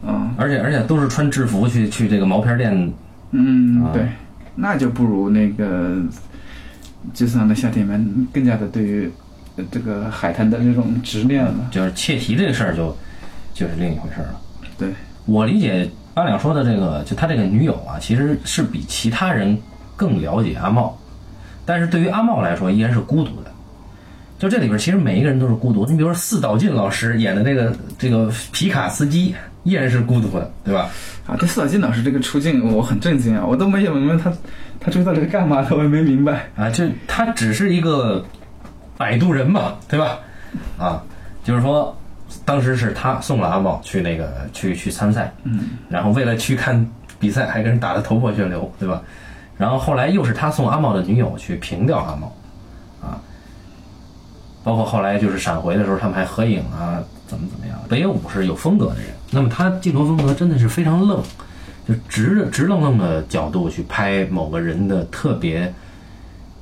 [0.04, 2.92] 啊，而且而且都是穿制服去去这个毛片店，啊，
[3.30, 4.06] 嗯对，
[4.54, 5.90] 那就不如那个
[7.12, 9.10] 《吉斯朗的夏天》里面更加的对于
[9.56, 11.68] 呃这个海滩的这种执念了。
[11.70, 12.96] 就是切题这个事儿就
[13.54, 14.40] 就是另一回事儿了。
[14.78, 14.88] 对，
[15.24, 19.56] 我理解阿两说的这个，就他这个女友啊，其实是比其他人
[19.96, 20.96] 更了解阿茂，
[21.64, 23.50] 但是对于阿茂来说，依然是孤独的。
[24.38, 25.86] 就这里边，其实每一个人都是孤独。
[25.86, 29.34] 你比如说四岛进老师演的那个这个皮卡司机，
[29.66, 30.88] 依然是孤独的，对吧？
[31.26, 34.32] 啊，对四岛金老师这个出镜，我很震惊啊，我都没有明白他
[34.78, 36.48] 他追到底是干嘛的，我也没明白。
[36.56, 38.24] 啊，就他只是一个
[38.96, 40.18] 摆渡人嘛，对吧？
[40.78, 41.02] 啊，
[41.42, 41.94] 就是说，
[42.44, 49.02] 当时是他送了阿茂去那个去去参赛，嗯，然后为了去看比赛，还跟人打得头破血流，对吧？
[49.58, 52.36] 然后后来又是他送阿茂的女友去平掉阿茂，
[53.02, 53.18] 啊，
[54.62, 57.76] 包括后来就是闪回的时候，他们还合影啊，怎么怎么样？
[57.88, 61.22] 北野武是有风格的人，那么他镜头风格真的是非常愣，
[61.88, 65.72] 就直直愣愣的角度去拍某个人的特别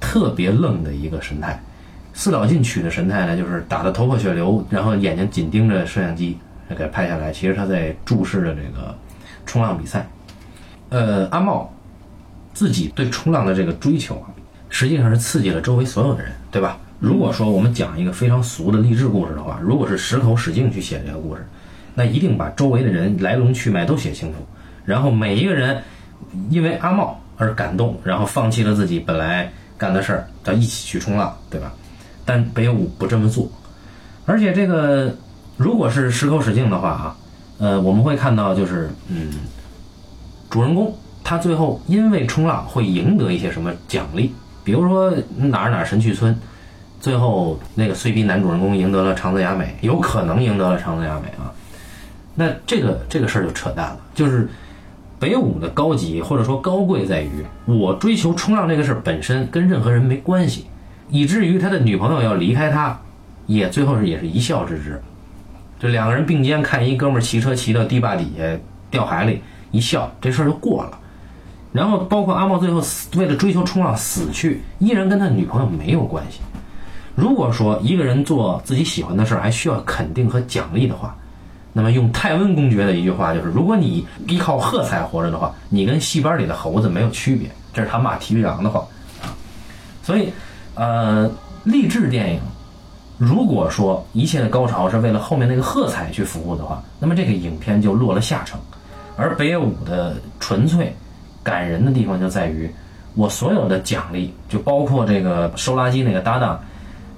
[0.00, 1.62] 特别愣的一个神态。
[2.14, 6.38] 四岛进取的神态呢，就是打得头破血流，然后眼睛紧盯着摄像机
[6.76, 7.32] 给拍下来。
[7.32, 8.96] 其实他在注视着这个
[9.44, 10.08] 冲浪比赛。
[10.90, 11.72] 呃，阿茂
[12.52, 14.30] 自己对冲浪的这个追求啊，
[14.68, 16.78] 实际上是刺激了周围所有的人，对吧？
[17.00, 21.44] 如果说我们讲一个非常俗的励志故事的话，如果是矢口使劲去写这个故事，
[21.94, 24.38] 那一定把周围的人来龙去脉都写清楚，
[24.84, 25.82] 然后每一个人
[26.50, 31.72] 因为阿茂而感动，然后放弃了自己本来干的事儿，要一起去冲浪，对吧？
[32.24, 33.50] 但北野武不这么做，
[34.24, 35.14] 而且这个
[35.56, 37.16] 如果是矢口史静的话啊，
[37.58, 39.32] 呃，我们会看到就是嗯，
[40.48, 46.34] 主人公他最后因为冲浪会赢得一些什么奖励，比如说哪儿哪儿神去村，
[46.98, 51.52] 最后那个碎逼男主人公赢得了长泽雅美，有可能赢得了长泽雅美啊，
[52.34, 54.48] 那这个这个事儿就扯淡了，就是。
[55.16, 60.66] 北野武的高级或者说高贵在于，我追求冲浪这个事儿本身跟任何人没关系，
[61.08, 63.00] 以至于他的女朋友要离开他，
[63.46, 65.00] 也最后是也是一笑置之。
[65.78, 68.58] 就两个人并肩看一哥们儿骑车骑到堤坝底下
[68.90, 70.98] 掉海里，一笑，这事儿就过了。
[71.72, 76.40] 然后包括阿茂最后死为了追求冲浪死去，依然跟他女朋友没有关系。
[77.14, 81.16] 如果说一个人做自己喜欢的事儿还需要肯定和奖励的话，
[81.76, 87.50] 那么用泰温公爵的一句话就是：如果你依靠喝彩活着的话，你跟戏班里的猴子没有区别。
[87.72, 88.86] 这是他骂体育长的话
[89.20, 89.34] 啊。
[90.04, 90.32] 所以，
[90.76, 91.28] 呃，
[91.64, 92.40] 励志电影，
[93.18, 98.56] 如果说一切的高潮是为了后面那个喝彩去服务的话，那么这个影片就落了下乘。
[99.16, 100.94] 而北野武的纯粹
[101.42, 102.72] 感人的地方就在于，
[103.16, 106.60] 我所有的奖励，就包括这个收垃圾那个搭档，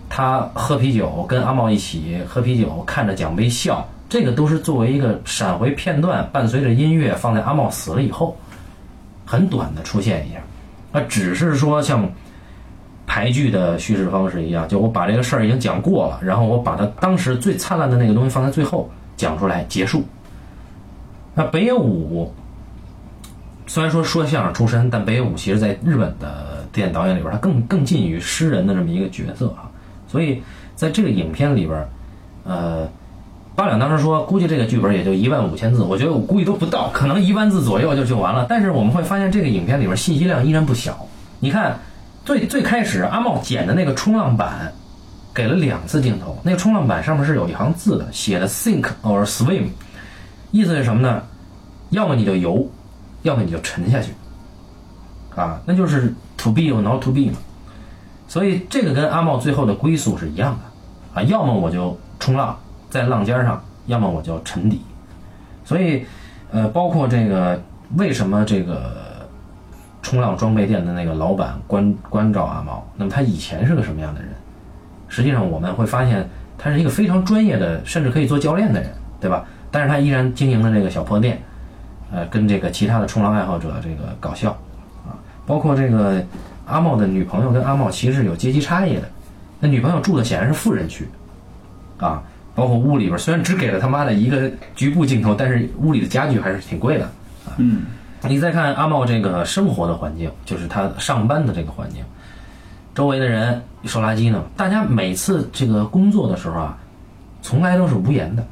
[0.09, 3.87] 他喝啤酒跟阿茂一起喝啤酒，看着奖杯笑。
[4.09, 8.37] 这个都是作为一个闪回片段，伴随着音乐放在阿茂死了以后，
[9.25, 10.39] 很短的出现一下，
[10.93, 12.09] 那，只是说像
[13.05, 20.05] 排剧的叙事方式一样，就我把这个事儿已经讲过了，然后我把它当时最灿烂的那个东西放在最后讲出来结束。
[21.35, 22.33] 那北野武
[23.67, 29.69] 虽然说说相声出身，但北野武其实在日本的电影导演里边，他更更近于诗人的这么一个角色啊，
[30.07, 30.41] 所以
[30.77, 31.89] 在这个影片里边，
[32.45, 32.89] 呃。
[33.57, 38.45] 八两当时说，估计这个剧本也就一万五千字，我觉得我估计都不到，可能一万字左右就就完了。
[38.47, 41.09] 但是我们会发现，这个影片里边信息量依然不小。
[41.41, 41.79] 你看，
[42.23, 44.75] 最最开始阿茂剪的那个冲浪板，
[45.33, 49.69] 给了两次镜头，那个冲浪板上面是有一行字的，写的 “sink or swim”，
[50.51, 51.23] 意思是什么呢？
[51.89, 52.69] 要么你就游，
[53.23, 54.13] 要么你就沉下去，
[55.35, 57.39] 啊，那就是 to be or not to be 嘛。
[58.29, 62.59] 所以这个跟阿茂最后的归宿是一样的，啊，要么我就冲浪
[62.91, 64.83] 在浪尖上，要么我就沉底。
[65.65, 66.05] 所以，
[66.51, 67.61] 呃，包括这个
[67.97, 69.27] 为什么这个
[70.03, 74.31] 冲浪装备店的那个老板关关照阿茂，那么他以前是个什么样的人？
[75.09, 79.45] 实际上我们会发现，他是一个非常专业的，甚至可以做教练的人，对吧？
[79.71, 81.43] 但是他依然经营了这个小破店，
[82.13, 84.51] 呃，跟这个其他的冲浪爱好者这个搞笑，
[85.05, 86.25] 啊，包括这个
[86.67, 89.03] 阿茂的女朋友跟阿茂其实是有阶级差异的，
[89.61, 91.09] 那女朋友住的显然是富人区，
[91.99, 92.23] 啊，
[92.57, 97.09] 包括屋里边虽然只给了他妈的一个局部镜头，但是屋里的家具还是挺贵的。
[97.59, 97.83] 嗯，
[98.23, 102.03] 你再看阿茂这个生活的环境，就是他上班的这个环境，
[102.95, 106.79] 周围的人收垃圾呢，大家每次这个工作的时候啊，
[107.43, 108.45] 从来都是无言的，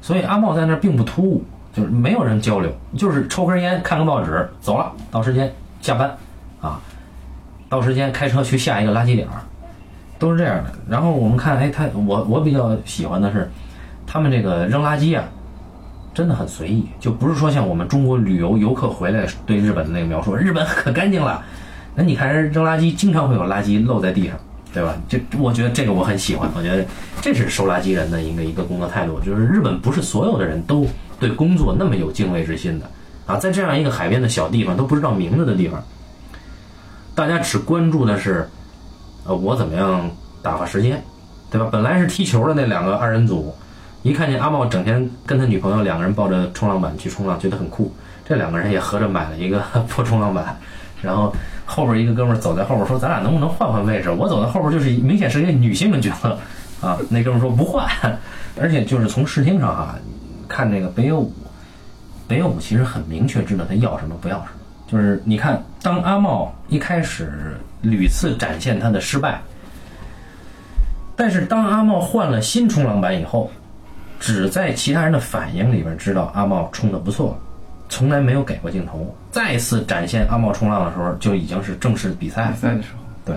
[0.00, 6.10] 所以阿茂在那儿并不突兀，就是没有人交流，就是抽根烟、看个报纸，走了，到时间下班，
[6.60, 6.80] 啊，
[7.68, 9.42] 到时间开车去下一个垃圾点儿，
[10.18, 10.72] 都是这样的。
[10.88, 13.48] 然后我们看，哎，他我我比较喜欢的是，
[14.06, 15.24] 他们这个扔垃圾啊，
[16.12, 21.42] 真的很随意，就不是说像我们中国旅游游客回来对日本的那个描述，日本可干净了。
[21.94, 24.36] 那你看人扔垃圾，经常会有垃圾漏在地上，
[24.72, 24.94] 对吧？
[25.08, 26.84] 这我觉得这个我很喜欢，我觉得
[27.20, 30.86] 这是收垃圾人的一个一个工作态度，就是日本不是所有的人都
[31.18, 32.86] 对工作那么有敬畏之心的
[33.26, 35.82] 啊，在这样一个海边的小地方都不知道名字的地方，
[37.14, 38.48] 大家只关注的是，
[39.28, 40.10] 呃，我怎么样
[40.42, 41.04] 打发时间，
[41.50, 41.68] 对吧？
[41.70, 43.54] 本来是踢球的那两个二人组，
[44.02, 47.92] 一看见阿茂整天跟他女朋友两个人抱着冲浪板去冲浪，觉得很酷，
[48.26, 50.58] 这两个人也合着买了一个 破冲浪板，
[51.02, 51.30] 然后
[51.66, 54.10] 后边一个哥们走在后边说：“咱俩能不能换换位置？
[54.10, 56.38] 我走在后边就是明显是一个女性的角色
[56.80, 57.86] 啊。”那哥们说不换，
[58.58, 59.94] 而且就是从视听上哈、
[60.48, 61.30] 看这个北野武，
[62.26, 64.57] 北野武其实很明确知道他要什么不要什么。
[64.88, 69.38] 就是你看，当阿茂一开始屡次展现他的失败，
[71.14, 73.50] 但是当阿茂换了新冲浪板以后，
[74.18, 77.38] 只在其他人的反应里边知道阿茂冲的不错，
[77.90, 79.14] 从来没有给过镜头。
[79.30, 82.56] 再次展现阿茂冲浪的时候，就已经是正式比赛比。
[82.56, 83.36] 赛的时候，对，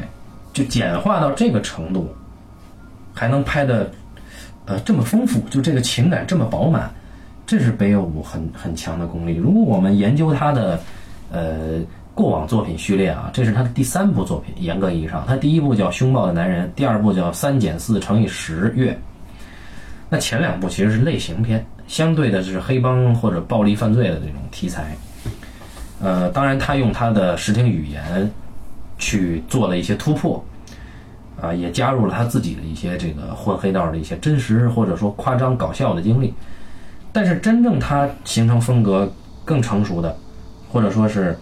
[0.54, 2.10] 就简化到这个程度，
[3.14, 3.92] 还能拍的
[4.66, 6.90] 呃这么丰富，就这个情感这么饱满，
[7.46, 9.36] 这是北野武很很强的功力。
[9.36, 10.80] 如果我们研究他的
[11.32, 11.80] 呃
[12.13, 18.91] 过往作品序列啊，这是他的第三部作品，严格意义上，他第一部叫《凶暴的男人》，第二部叫《三减四乘以十月》。
[20.10, 24.94] 那前两部其实是类型片，相对的是黑帮或者暴力犯罪的这种题材。
[26.02, 28.30] 呃，当然他用他的视听语言
[28.98, 30.44] 去做了一些突破，
[31.39, 36.34] 啊，也加入了他自己的一些这个混黑道的一些真实或者说夸张搞笑的经历。
[37.13, 39.10] 但是真正他形成风格
[39.46, 40.15] 更成熟的，
[40.72, 41.38] 或者说是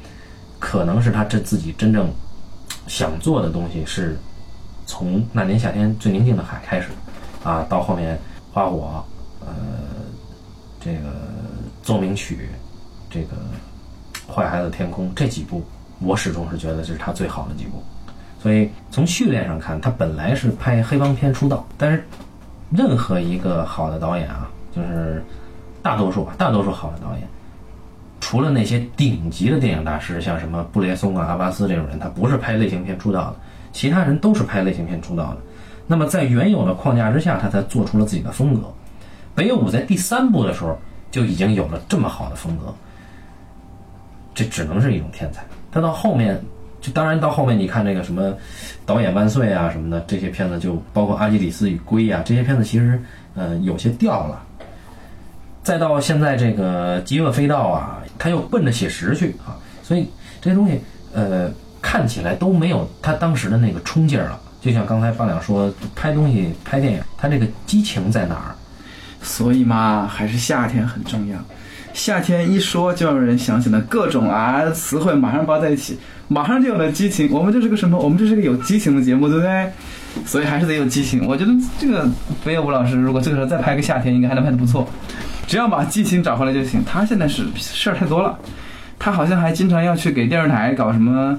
[0.59, 2.09] 可能是他这自己真正
[2.87, 4.17] 想做的东西，是
[4.85, 6.87] 从那年夏天最宁静的海开始，
[7.43, 8.19] 啊，到后面
[8.51, 9.03] 花火，
[9.41, 9.53] 呃，
[10.79, 11.11] 这个
[11.83, 12.49] 奏鸣曲，
[13.09, 13.35] 这个
[14.27, 15.63] 坏孩子天空这几部，
[15.99, 17.83] 我始终是觉得这是他最好的几部。
[18.41, 22.03] 所以从序列上看，他本来是拍黑帮片出道，但是
[22.71, 25.23] 任何一个好的导演啊，就是
[25.83, 27.27] 大多数吧，大多数好的导演，
[28.29, 33.37] 除了那些顶级的电影大师，像什么布列松啊、阿巴斯这种人，他不是拍类型片出道的，
[33.71, 35.37] 其他人都是拍类型片出道的。
[35.87, 38.71] 那么在原有的框架之下，他才做出了自己的风格。
[39.33, 40.77] 北野武在第三部的时候
[41.09, 42.71] 就已经有了这么好的风格，
[44.35, 45.43] 这只能是一种天才。
[45.71, 46.39] 他到后面，
[46.81, 48.29] 就当然到后面，你看这个什么
[48.85, 53.01] 《导演万岁》啊什么的这些片子，就包括《阿基里斯与龟》啊这些片子，其实
[53.33, 54.43] 呃有些掉了。
[55.61, 60.07] 再到现在这个《极恶飞盗》啊，他又奔着写实去啊，所以
[60.39, 60.79] 这些东西
[61.13, 61.49] 呃
[61.81, 64.39] 看起来都没有他当时的那个冲劲儿了。
[64.61, 68.53] 就像刚才八两说，拍东西拍电影，他这个激情在哪儿？
[69.21, 71.37] 所以嘛，还是夏天很重要。
[71.93, 77.31] 夏天一说，就让人想起了各种啊词汇，马上包在一起，马上就有了激情。
[77.31, 77.97] 我们这是个什么？
[77.97, 79.71] 我们这是个有激情的节目，对不对？
[80.25, 81.25] 所以还是得有激情。
[81.25, 82.05] 我觉得这个
[82.43, 84.87] 北野武老师，如果这个时候再拍个夏天，应该还能拍得不错。
[85.49, 86.79] 只要把激情找回来就行。
[86.85, 88.37] 他现在是事儿太多了，
[88.99, 91.35] 他好像还经常要去给电视台搞什么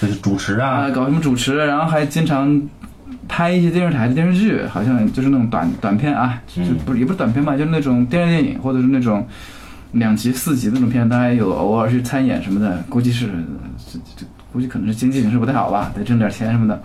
[0.00, 2.58] 就是主持啊啊，，搞什么主持，然后还经常
[3.28, 9.26] 拍一些电视台的电视剧，好像就是那种短短片啊，就嗯不是也不是短片吧，就是那种电视电影或者是那种
[9.92, 13.26] 两集、四集那种片，他还有偶尔去参演什么的，估计是
[13.92, 16.82] 这这估计可能是经济形势不太好吧，得挣点钱什么的。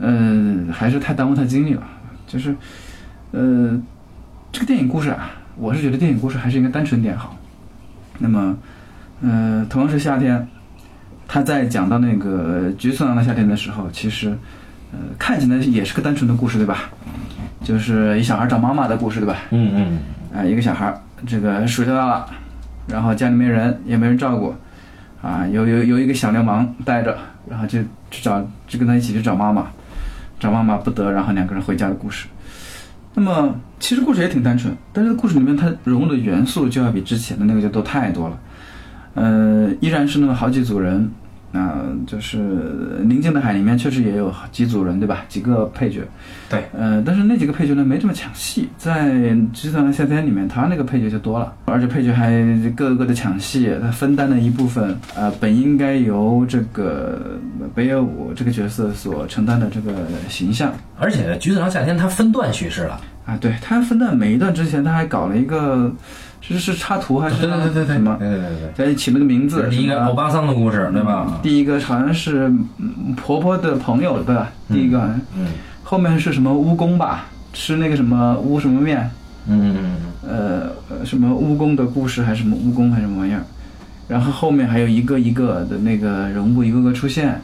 [0.00, 1.82] 嗯、还是太耽误他精力了。
[2.26, 2.56] 就是，
[3.30, 3.80] 呃，
[4.50, 7.36] 这个电影故事啊，我是觉得电影故事还是应该单纯点好。
[8.18, 8.56] 那么，
[9.22, 10.46] 呃，同样是夏天，
[11.26, 14.36] 他在讲到那个《菊次郎的夏天》的时候，其实，
[14.92, 16.90] 呃，看起来也是个单纯的故事，对吧？
[17.62, 19.36] 就是一小孩找妈妈的故事，对吧？
[19.50, 19.98] 嗯嗯
[20.38, 20.94] 啊，一个小孩，
[21.26, 22.26] 这个暑假到了，
[22.88, 24.54] 然后家里没人，也没人照顾，
[25.20, 27.16] 啊，有有有一个小流氓带着，
[27.48, 29.66] 然后就去找，就跟他一起去找妈妈，
[30.40, 32.26] 找妈妈不得，然后两个人回家的故事。
[33.14, 38.38] 那么其实故事也挺单纯，但是故事里面它融入的元素就要比之前的那个就多太多了。
[39.14, 41.10] 呃，依然是那么好几组人，
[41.52, 42.38] 啊、就是
[43.04, 45.24] 《宁静的海》里面确实也有几组人，对吧？
[45.28, 46.00] 几个配角，
[46.48, 49.10] 对，呃，但是那几个配角呢没这么抢戏，在
[49.52, 52.42] 《职场的夏天》里面，他那个配角就多了，而且配角还
[52.74, 57.38] 各个的抢戏，他分担了一部分，呃，本应该由这个
[57.74, 59.92] 北野武这个角色所承担的这个
[60.30, 60.72] 形象。
[60.98, 65.92] 而且《橘子郎夏天》他分段叙事了，啊，对他分段每一段之前，他还搞了一个，
[66.42, 68.16] 是是插图还是对对对对对什么？
[68.18, 71.38] 对对对对，在起了个名字，第一个欧巴桑的故事，对吧？
[71.42, 74.50] 第一个好像是嗯婆婆的朋友，对吧？
[74.68, 75.46] 第一个好像，嗯
[75.82, 77.26] 后面是什么蜈蚣吧？
[77.52, 79.10] 吃那个什么乌什么面？
[79.46, 83.42] 嗯嗯呃，呃什么蜈蚣的故事还是什么蜈蚣还是什么玩意儿？
[84.08, 87.40] 然后后面还有一个一个的那个人物一个个出现。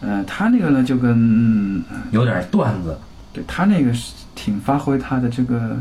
[0.00, 2.96] 呃，他那个呢就跟嗯，有点段子，
[3.32, 5.78] 对他那个是挺发挥他的这个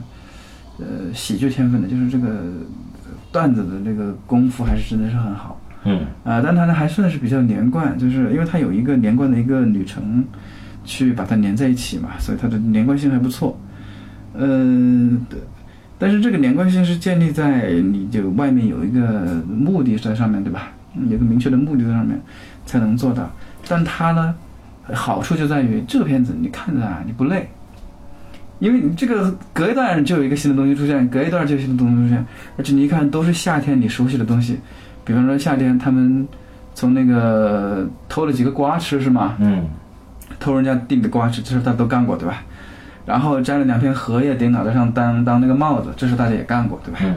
[0.80, 5.60] 呃喜剧天分的，就是这个呃段子的这个功夫还是真的是很好。
[5.86, 10.24] 嗯啊、但它呢还算是比较连贯，就是因为它有一个连贯的一个旅程，
[10.86, 13.60] 去把它连在一起嘛，所以它的连贯性还不错。
[14.36, 15.40] 嗯、对
[16.00, 20.72] 但是这个连贯性是建立在你就外面有一个目的在上面对吧？
[20.96, 22.20] 嗯有个明确的目的在上面
[22.66, 23.30] 才能做到。
[23.68, 24.34] 但它呢，
[24.94, 27.50] 好处就在于这个片子你看着啊你不累，
[28.60, 32.26] 因为你这个隔一段就有一个新的东西出现，隔一段就有新的东西出现，
[32.58, 34.60] 而且你一看都是夏天你熟悉的东西。
[35.04, 36.28] 比方说夏天他们
[36.74, 39.36] 从那个偷了几个瓜吃是吗？
[39.39, 39.66] 嗯
[40.39, 42.42] 偷人家地里的瓜吃，这事他都干过对吧？
[43.06, 47.00] 然后摘了两片荷叶顶脑袋上当当那个帽子，这事大家也干过对吧？
[47.04, 47.16] 嗯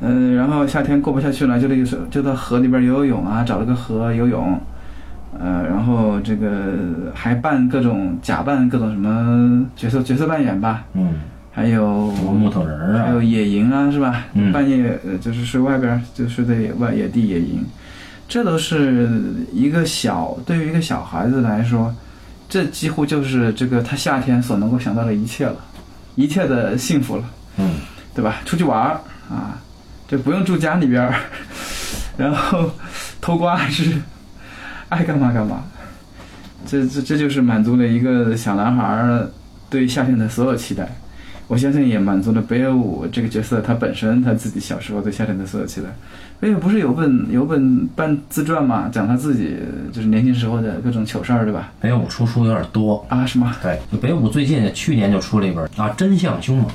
[0.00, 4.60] 嗯、然后夏天过不下去了，就得就到河里边游游泳啊，找了个河游泳，
[5.40, 6.72] 呃，然后这个
[7.14, 11.14] 还扮各种假扮各种什么角色角色扮演吧，嗯，
[11.50, 14.24] 还有木头人儿啊，还有野营啊，是吧？
[14.34, 17.64] 嗯半夜呃，就是睡外边儿，就睡在野外野地野营，
[18.28, 19.08] 这都是
[19.52, 21.94] 一个小对于一个小孩子来说，
[22.48, 25.56] 这几乎就是这个他夏天所能够想到的一切了，
[26.14, 27.24] 一切的幸福了，
[27.58, 27.72] 嗯
[28.14, 28.36] 对吧？
[28.44, 29.58] 出去玩儿啊，
[30.06, 31.14] 就不用住家里边儿，
[32.16, 32.70] 然后
[33.20, 34.00] 偷瓜是
[34.94, 35.64] 爱干嘛干嘛，
[36.64, 39.28] 这这这就是满足了一个小男孩儿
[39.68, 40.88] 对夏天的所有期待。
[41.46, 45.88] 我相信也满足了北野武这个角色他本身他自己小时候对夏天的所有期待。
[46.40, 49.56] 北野武不是有本有本半自传嘛，讲他自己
[49.92, 51.70] 就是年轻时候的各种糗事儿，对吧？
[51.80, 53.04] 北野武出书有点多。
[53.10, 53.54] 啊，是吗？
[53.60, 56.66] 对，北野武最近去年就出了一本啊《真相凶猛》，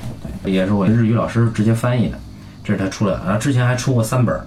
[0.44, 2.18] 对，也是我日语老师直接翻译的，
[2.62, 3.20] 这是他出的。
[3.24, 4.38] 然后之前还出过三本，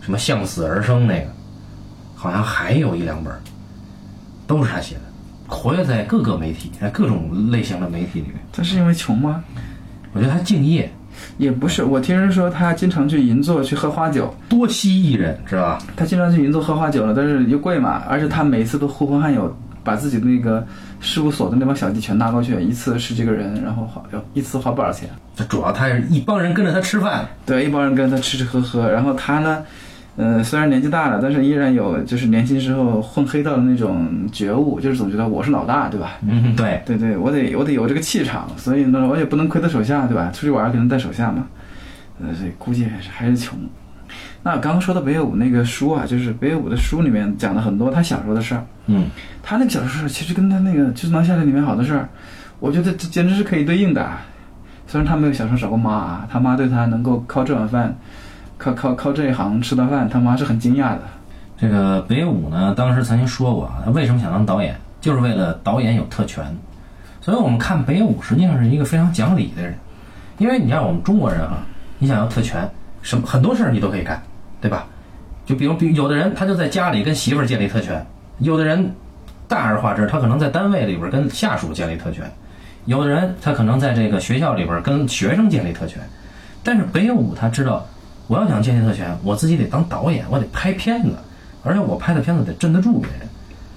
[0.00, 1.26] 什么向死而生那个，
[2.20, 3.32] 好像还有一两本，
[4.44, 5.02] 都是他写的，
[5.46, 8.34] 活跃在各个媒体，在各种类型的媒体里面。
[8.52, 9.44] 他是因为穷吗？
[10.12, 10.90] 我觉得他敬业，
[11.36, 15.78] 也不是，我听人说他经常去银座去喝花酒，多吸艺人，知道吧？
[15.94, 20.66] 他经常去银座喝花酒了，但是又贵嘛，而且他每次都呼朋唤友，把自己的那个
[20.98, 24.02] 事务所的那帮小弟全拉过去，一次十几个人，然后花
[24.34, 25.08] 一次花不少钱。
[25.36, 29.62] 他主要他是一帮人跟着他吃饭，对，一帮人跟着他吃吃喝喝，然后他呢，
[30.18, 36.14] 呃，虽然年纪大了，但是依然有就是年轻时候混黑道的那种觉悟，就是总觉得我是老大，对吧？
[36.26, 40.28] 嗯，对，对对，我得我得有这个气场，所以呢，我也不能亏他手下，对吧？
[40.32, 41.46] 出去玩儿肯定带手下嘛，
[42.20, 43.56] 呃，所以估计还是还是穷。
[44.42, 48.64] 那刚刚说到北野武那个书啊，就是北野武的书里面讲了很多他小时候的事儿。
[48.86, 49.06] 嗯，
[49.40, 52.08] 他那个小时候事儿其实跟他那个《橘子囊夏天》里面好多事儿，
[52.58, 54.22] 我觉得这简直是可以对应的啊。
[54.88, 57.94] 虽然他没有小时候找过妈啊，他妈对他能够靠这碗饭，
[58.58, 61.00] 靠靠靠这一行吃的饭，他妈是很惊讶的。
[61.56, 66.44] 这个北舞呢，当时曾经说过啊，他为什么想当导演，就是为了导演有特权。
[67.20, 69.74] 所以我们看北舞实际上是一个非常讲理的人，
[70.38, 71.64] 因为你看我们中国人啊，
[71.98, 72.68] 你想要特权，
[73.02, 74.22] 什么很多事儿你都可以干，
[74.60, 74.86] 对吧？
[75.44, 78.04] 就比如，比有的人他就在家里跟媳妇儿建立特权，
[78.38, 78.94] 有的人
[79.46, 82.24] 大而化之，他可能在单位里边跟下属建立特权；
[82.84, 86.00] 有的人他可能在这个学校里边跟学生建立特权。
[86.62, 87.86] 但是北舞他知道，
[88.28, 91.16] 我要想建立特权，我自己得当导演，我得拍片子，
[91.64, 93.28] 而且我拍的片子得镇得住别人，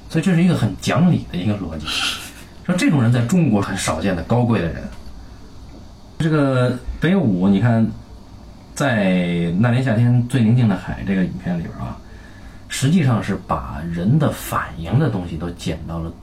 [0.09, 1.87] 所以这是一个很讲理的一个逻辑。
[2.65, 4.83] 说这种人在中国很少见的高贵的人。
[6.19, 7.89] 这个北野武，你看，
[8.75, 9.05] 在
[9.59, 11.97] 《那年夏天最宁静的海》这个影片里边啊，
[12.67, 16.13] 实际上是把人的反应的东西都减到了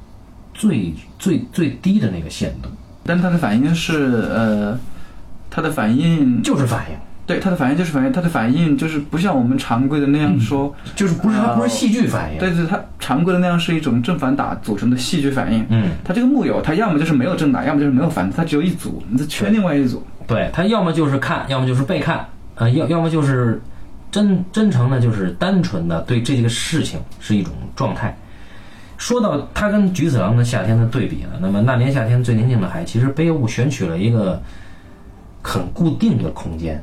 [0.55, 2.68] 最最最低的那个限度，
[3.05, 4.79] 但他的反应是呃，
[5.51, 6.97] 他的反应就是反应，
[7.29, 15.62] 对他的反应就是反应，他的反应就是不像我们常规的那样说，就是不是它不是戏剧反应，对对，他常规的那样是一种正反打组成的戏剧反应。
[15.68, 20.03] 嗯，他这个木有，他要么就是没有正打，要么就是没有反，他只有一组，你再缺另外一组。
[20.26, 23.61] 对他要么就是看，要么就是被看，呃，要要么就是
[24.11, 28.16] 真真诚的，就是单纯的对这个事情是一种状态。
[28.97, 34.43] 说到他跟菊次郎的夏天的对比呢，那么那年夏天最宁静的海，其实北野武选取了一个
[35.43, 36.83] 很固定的空间。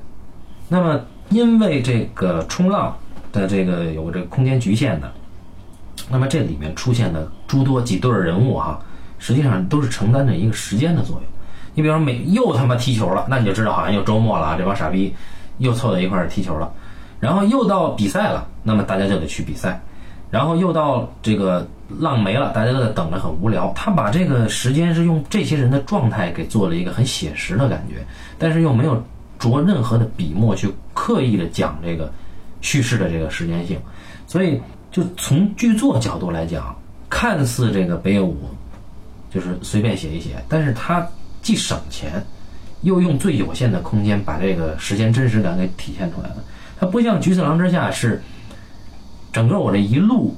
[0.67, 0.99] 那么
[1.29, 2.95] 因为这个冲浪
[3.31, 5.11] 的这个有这个空间局限的，
[6.09, 8.79] 那么这里面出现的诸多几对人物哈、
[9.19, 11.23] 实际上都是承担着一个时间的作用。
[11.73, 15.13] 你比方说每又他妈踢球了，那你就知道好像又周末了，这帮傻逼
[15.57, 16.71] 又凑在一块踢球了。
[17.19, 19.81] 然后又到比赛了，那么大家就得去比赛。
[20.31, 21.65] 然后又到这个
[21.99, 23.71] 浪没了，大家都在等着，很无聊。
[23.75, 28.05] 他把这个时间是用这些人的状态给做了一个很写实的感觉，
[28.37, 29.01] 但是又没有
[29.51, 32.11] 着任何的笔墨去刻意的讲这个
[32.61, 33.79] 叙事的这个时间性。
[34.27, 34.59] 所以，
[34.91, 36.75] 就从剧作角度来讲，
[37.09, 38.37] 看似这个北野武
[39.29, 41.07] 就是随便写一写，但是他
[41.41, 42.23] 既省钱，
[42.81, 46.37] 又用最有限的空间把这个时间真实感给体现出来了。
[46.79, 48.21] 它不像《菊次郎之下》是
[49.31, 50.35] 整个我这一路，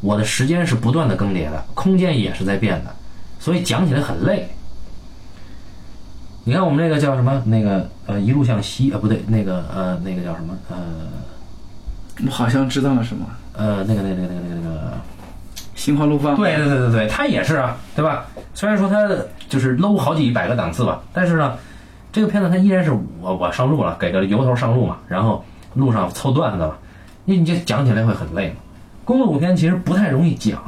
[0.00, 2.94] 我的时间是不断的更迭的，空间也是在变的，
[3.38, 4.48] 所以讲起来很累。
[6.44, 7.42] 你看我们那个叫什么？
[7.46, 10.56] 那个呃，一路向西啊，不对，那个呃，那个叫什么？
[10.70, 10.76] 呃
[12.26, 13.26] 我好像知道了什么，
[13.56, 14.92] 呃，那个那个那个那个那个那个。
[15.74, 16.36] 心花怒放。
[16.36, 18.26] 对对对对对，他也是啊，对吧？
[18.54, 19.08] 虽然说他
[19.48, 21.56] 就是 low 好几百个档次吧，但是呢，
[22.12, 26.74] 这个片子它依然是我我上路了，给个由头上路嘛，然后路上凑段子嘛，
[27.24, 28.56] 你你就讲起来会很累嘛。
[29.04, 30.62] 公路片其实不太容易讲，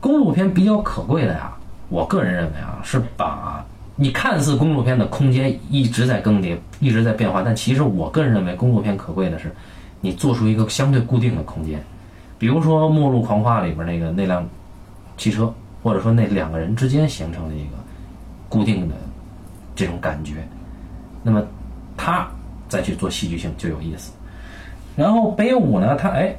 [0.00, 1.52] 公路片比较可贵的呀，
[1.88, 3.64] 我个人认为啊，是把
[4.00, 9.52] 你看似公路片的空间一直在更迭，一直在变化，但其实我个人认为公路片可贵的是，
[10.00, 11.82] 你做出一个相对固定的空间。
[12.38, 14.48] 比如说《末路狂花》里边那个那辆
[15.16, 17.70] 汽车，或者说那两个人之间形成了一个
[18.48, 18.94] 固定的
[19.74, 20.46] 这种感觉，
[21.24, 21.42] 那么
[21.96, 22.28] 他
[22.68, 24.12] 再去做戏剧性就有意思。
[24.94, 26.36] 然后北舞呢，他哎，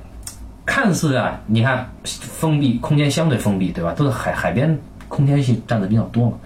[0.66, 3.92] 看似啊，你看封闭空间相对封闭，对吧？
[3.92, 4.80] 都是海海边
[5.10, 6.38] 空间戏占的比较多嘛，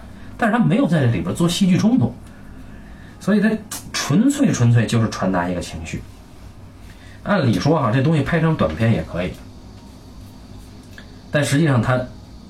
[0.43, 2.13] 但是他没有在这里边做戏剧冲突，
[3.17, 3.49] 所以他
[3.93, 6.03] 纯粹纯粹就是传达一个情绪。
[7.23, 9.31] 按理说哈、这东西拍成短片也可以，
[11.31, 11.97] 但实际上他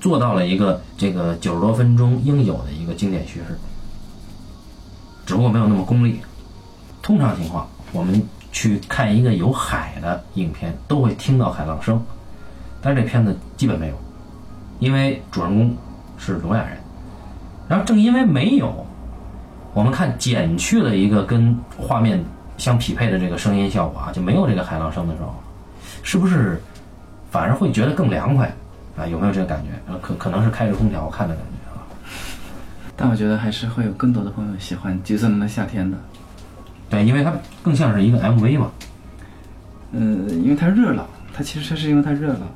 [0.00, 3.56] 做到了一个这个九十多分钟应有的一个经典叙事，
[5.24, 6.20] 只不过没有那么功利。
[7.00, 8.20] 通常情况，我们
[8.50, 12.04] 去看一个有海的影片，都会听到海浪声，
[12.82, 13.94] 但是这片子基本没有，
[14.80, 15.76] 因为主人公
[16.18, 16.76] 是聋哑人。
[17.68, 18.86] 然后正因为没有，
[19.72, 22.22] 我们看减去了一个跟画面
[22.56, 25.34] 相匹配的这个声音效果啊，就没有这个海浪声的时候，
[26.02, 26.60] 是不是
[27.30, 28.46] 反而会觉得更凉快
[28.96, 29.06] 啊？
[29.06, 29.70] 有没有这个感觉？
[29.92, 31.82] 呃可可能是开着空调看的感觉啊。
[32.96, 35.96] 但我觉得还是会有更多的朋友喜欢《橘色的夏天》的，
[36.90, 38.70] 对，因为它更像是一个 MV 嘛。
[39.90, 42.46] 嗯，因为它热闹，它其实是因为它热闹。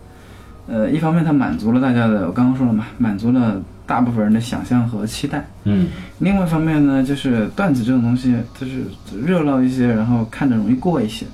[0.69, 5.45] 呃，一方面它满足了大家的，我刚刚说了嘛，满足了大部分人的想象和期待。
[5.64, 8.84] 嗯，另外一方面呢，就是段子这种东西，就是
[9.24, 11.24] 热闹一些，然后看着容易过一些。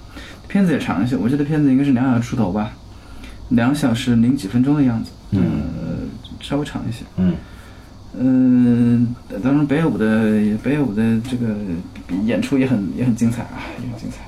[0.47, 2.71] 片子也长一些，我记得片子应该是两小时出头吧，
[3.49, 5.97] 两小时零几分钟的样子，嗯呃，
[6.41, 7.05] 稍微长一些。
[7.17, 7.35] 嗯
[8.17, 11.57] 嗯，当然北舞的北舞的这个
[12.23, 14.23] 演出也很也很精彩啊，也很精彩，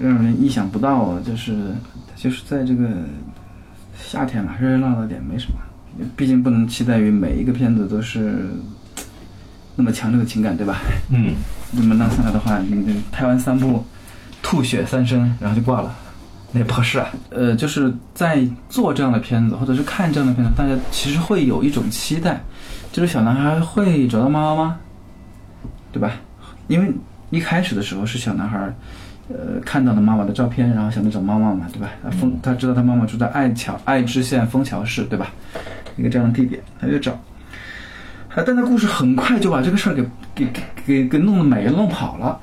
[0.00, 1.74] 让人意想不到啊，就是
[2.14, 2.88] 就是在这个
[3.98, 5.58] 夏天嘛，热热闹闹点没什么，
[6.16, 8.48] 毕竟不能期待于每一个片子都是
[9.76, 10.78] 那么强烈的情感，对吧？
[11.10, 11.34] 嗯，
[11.72, 13.84] 那么那上来的话，你这拍完三部，
[14.42, 15.94] 吐血三升，然后就挂了，
[16.52, 17.08] 那也不合适啊。
[17.30, 22.40] 呃，就是在做这样的片子，或者是看这样的片子，大家其实会有一种期待，
[22.92, 24.78] 就是小男孩会找到妈妈吗？
[25.92, 26.12] 对吧？
[26.68, 26.92] 因为
[27.30, 28.58] 一开始的时候是小男孩
[29.28, 31.88] 呃看到了妈妈的照片，然后想着找妈妈嘛，对吧？
[32.02, 35.32] 他枫他知道他妈妈住在爱桥爱知县枫桥市，对吧？
[35.96, 37.12] 一个这样的地点，他就找。
[38.34, 40.02] 啊，但他故事很快就把这个事儿给
[40.34, 42.40] 给给给给弄得没了，弄跑了。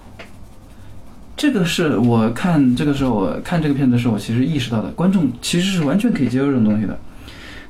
[1.36, 6.98] 这个是我看这个时候，我看这个片子的时候，我其实意识到的，观众其实是完全可以接受这种东西的。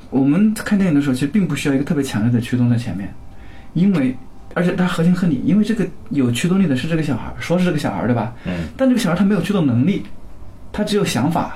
[0.09, 3.11] 我们看电影的时候，其实并不需要一个特别强烈的驱动在前面，
[3.73, 4.15] 因为
[4.53, 8.33] 而且它合情合理，因为这个有驱动力的是这个小孩，说是这个小孩对吧？
[8.45, 8.65] 嗯。
[8.75, 10.03] 但这个小孩他没有驱动能力，
[10.73, 11.55] 他只有想法，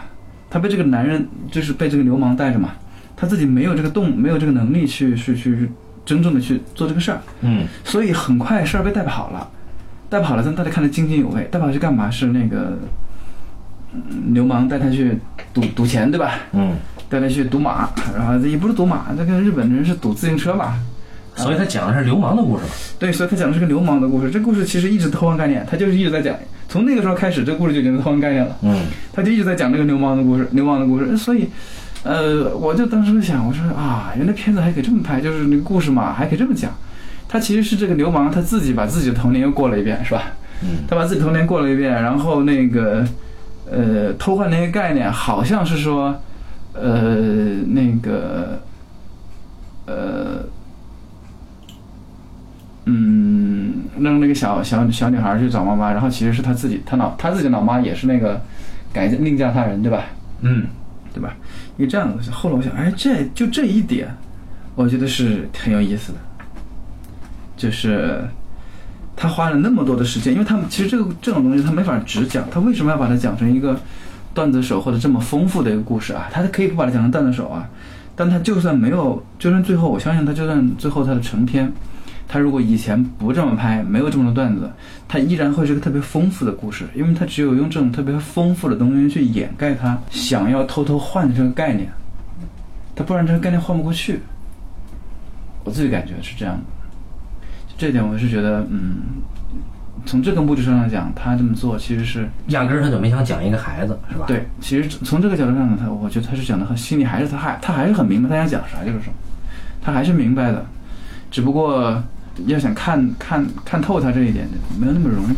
[0.50, 2.72] 他被这个男人就是被这个流氓带着嘛，
[3.16, 5.70] 他自己没有这个动，没有这个能力去去去
[6.06, 7.22] 真正的去做这个事儿。
[7.42, 9.48] 嗯所以很快事儿被带跑了，
[10.10, 11.48] 带跑了，但大家看得津津有味。
[11.52, 12.10] 带跑去干嘛？
[12.10, 12.78] 是那个、
[13.94, 15.18] 嗯流氓带他去
[15.54, 16.34] 赌赌钱，对吧？
[16.52, 16.76] 嗯，
[17.08, 20.78] 带他去赌马，然后也不是赌马，那个日本人是赌自行车吧？
[21.38, 22.70] 所以他讲的是流氓的故事嘛。
[23.00, 24.30] 对，所以他讲的是个流氓的故事。
[24.30, 26.36] 这故事其实一直偷换概念，他就是一直在讲，
[26.68, 28.58] 从那个时候开始，这故事就已经偷换概念了。
[28.64, 31.16] 嗯他就一直在讲这个流氓的故事，流氓的故事。
[31.18, 31.48] 所以，
[32.06, 36.72] 呃，我就当时想，我说啊，原来片子还可以这么拍，就是那个故事嘛，还可以这么讲。
[37.28, 40.22] 他其实是这个流氓他自己把自己的童年又过了一遍，是吧？
[40.62, 43.04] 嗯他把自己童年过了一遍，然后那个，
[43.70, 46.16] 呃，偷换那些概念，好像是说，
[46.74, 47.16] 呃，
[47.68, 48.62] 那个，
[49.88, 50.46] 呃，
[52.86, 58.40] 嗯，让那个小小小女孩去找妈妈，然后其实是他自己，他老他自己老妈也是那个
[58.94, 60.04] 改嫁另嫁他人，对吧？
[60.42, 60.68] 嗯
[61.16, 61.34] 对吧？
[61.78, 62.30] 一个这样的东西。
[62.30, 64.14] 后来我想，哎，这就这一点，
[64.76, 66.20] 我觉得是很有意思的，
[67.56, 68.20] 就是
[69.16, 73.80] 他花了那么多的时间，因为他们其实这个这种东西他没法只讲，他为什么要把它讲成一个
[74.34, 76.28] 段子手或者这么丰富的一个故事啊？
[76.34, 77.66] 他可以不把它讲成段子手啊，
[78.14, 81.72] 但他就算没有，就算最后我相信他就算最后他的成片。
[82.28, 84.70] 他如果以前不这么拍，没有这么多段子，
[85.08, 91.90] 他依然会是个特别丰富的故事，因为他只有用这种特别丰富的东西去掩盖他想要偷偷换的这个概念，
[92.96, 94.20] 他不然这个概念换不过去。
[95.64, 96.64] 我自己感觉是这样的，
[97.78, 98.98] 这一点我是觉得，嗯，
[100.06, 109.14] 从这个目的上来讲，他这么做其实是压根儿他就没想讲一个孩子，是吧？，对，其实从这个角度上呢，他我觉得他是讲的很心里还是他还他还是很明白他想讲啥就是什么，
[109.82, 110.64] 他还是明白的，
[111.32, 112.04] 只不过
[112.48, 114.48] 要想看看看透他这一点，
[114.80, 115.36] 没有那么容易。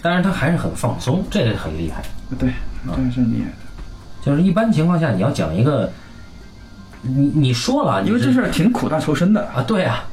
[0.00, 2.02] 但是他还是很放松，这个很厉害。
[2.38, 2.50] 对，
[2.86, 5.90] 这个是厉害的，就是一般情况下，你要讲一个，
[7.02, 10.04] 你你说了，你因为这事儿挺苦大仇深的，啊，对啊，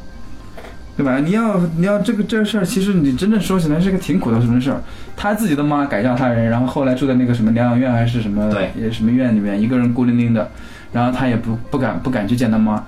[0.98, 1.20] 对吧？
[1.20, 4.82] 你要你要这个这事儿，其实你真正说起来是个挺苦大仇深的事儿。
[5.16, 10.50] 他自己的妈改嫁他人，然后后来住在那个什么疗养院还是什么对什么院里面，一个人孤零零的，
[10.92, 12.84] 然后他也不不敢不敢去见他妈。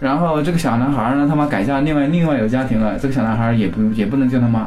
[0.00, 4.66] 然后这个小男孩儿呢，他妈改嫁另外另外有家庭了，这个小男孩儿也不也不能叫他妈，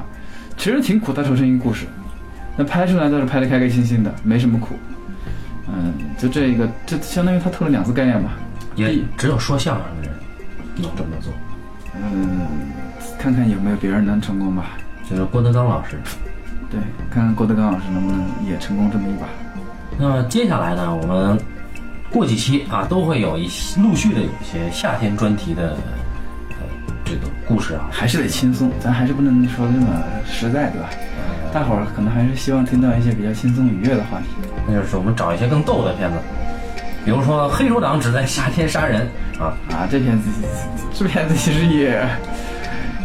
[0.56, 1.86] 其实挺苦大仇深一个故事。
[2.56, 4.76] 那拍出来倒是拍的开开心心的，没什么苦。
[5.68, 8.30] 嗯，就这一个，这相当于他透了两次概念吧。
[8.76, 10.18] 也只有说相声的人
[10.76, 11.34] 能这么做。
[11.96, 12.42] 嗯，
[13.18, 14.78] 看看有没有别人能成功吧。
[15.10, 15.98] 就是郭德纲老师。
[16.70, 16.80] 对，
[17.12, 19.28] 看看郭德纲老师能不能也成功这么一把。
[19.98, 21.38] 那么接下来呢，我们
[22.14, 25.76] 过几期啊都会有一些陆续的有一些夏天专题的
[26.52, 26.68] 呃
[27.04, 29.88] 这个故事啊，还是得轻松，咱还是不能说的那么
[30.26, 30.90] 实在，对吧？
[31.52, 34.26] 大伙儿可能还是希望听到一些比较轻松愉悦的话题。
[34.68, 36.18] 那就是我们找一些更逗的片子，
[37.04, 39.08] 比如说黑手党只在夏天杀人
[39.40, 40.30] 啊啊，这片子，
[40.94, 42.08] 这片子其实也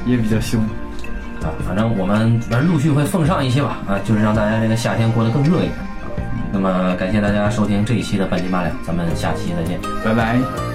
[0.06, 0.60] 也比较凶。
[1.40, 5.87] 啊，反正我们反正陆续会奉上一些吧啊，就是让大家这个夏天过得更热一点啊。
[6.60, 9.78] 那么感谢大家收听这一期的半斤八两，咱们下期再见。
[10.04, 10.67] 拜拜。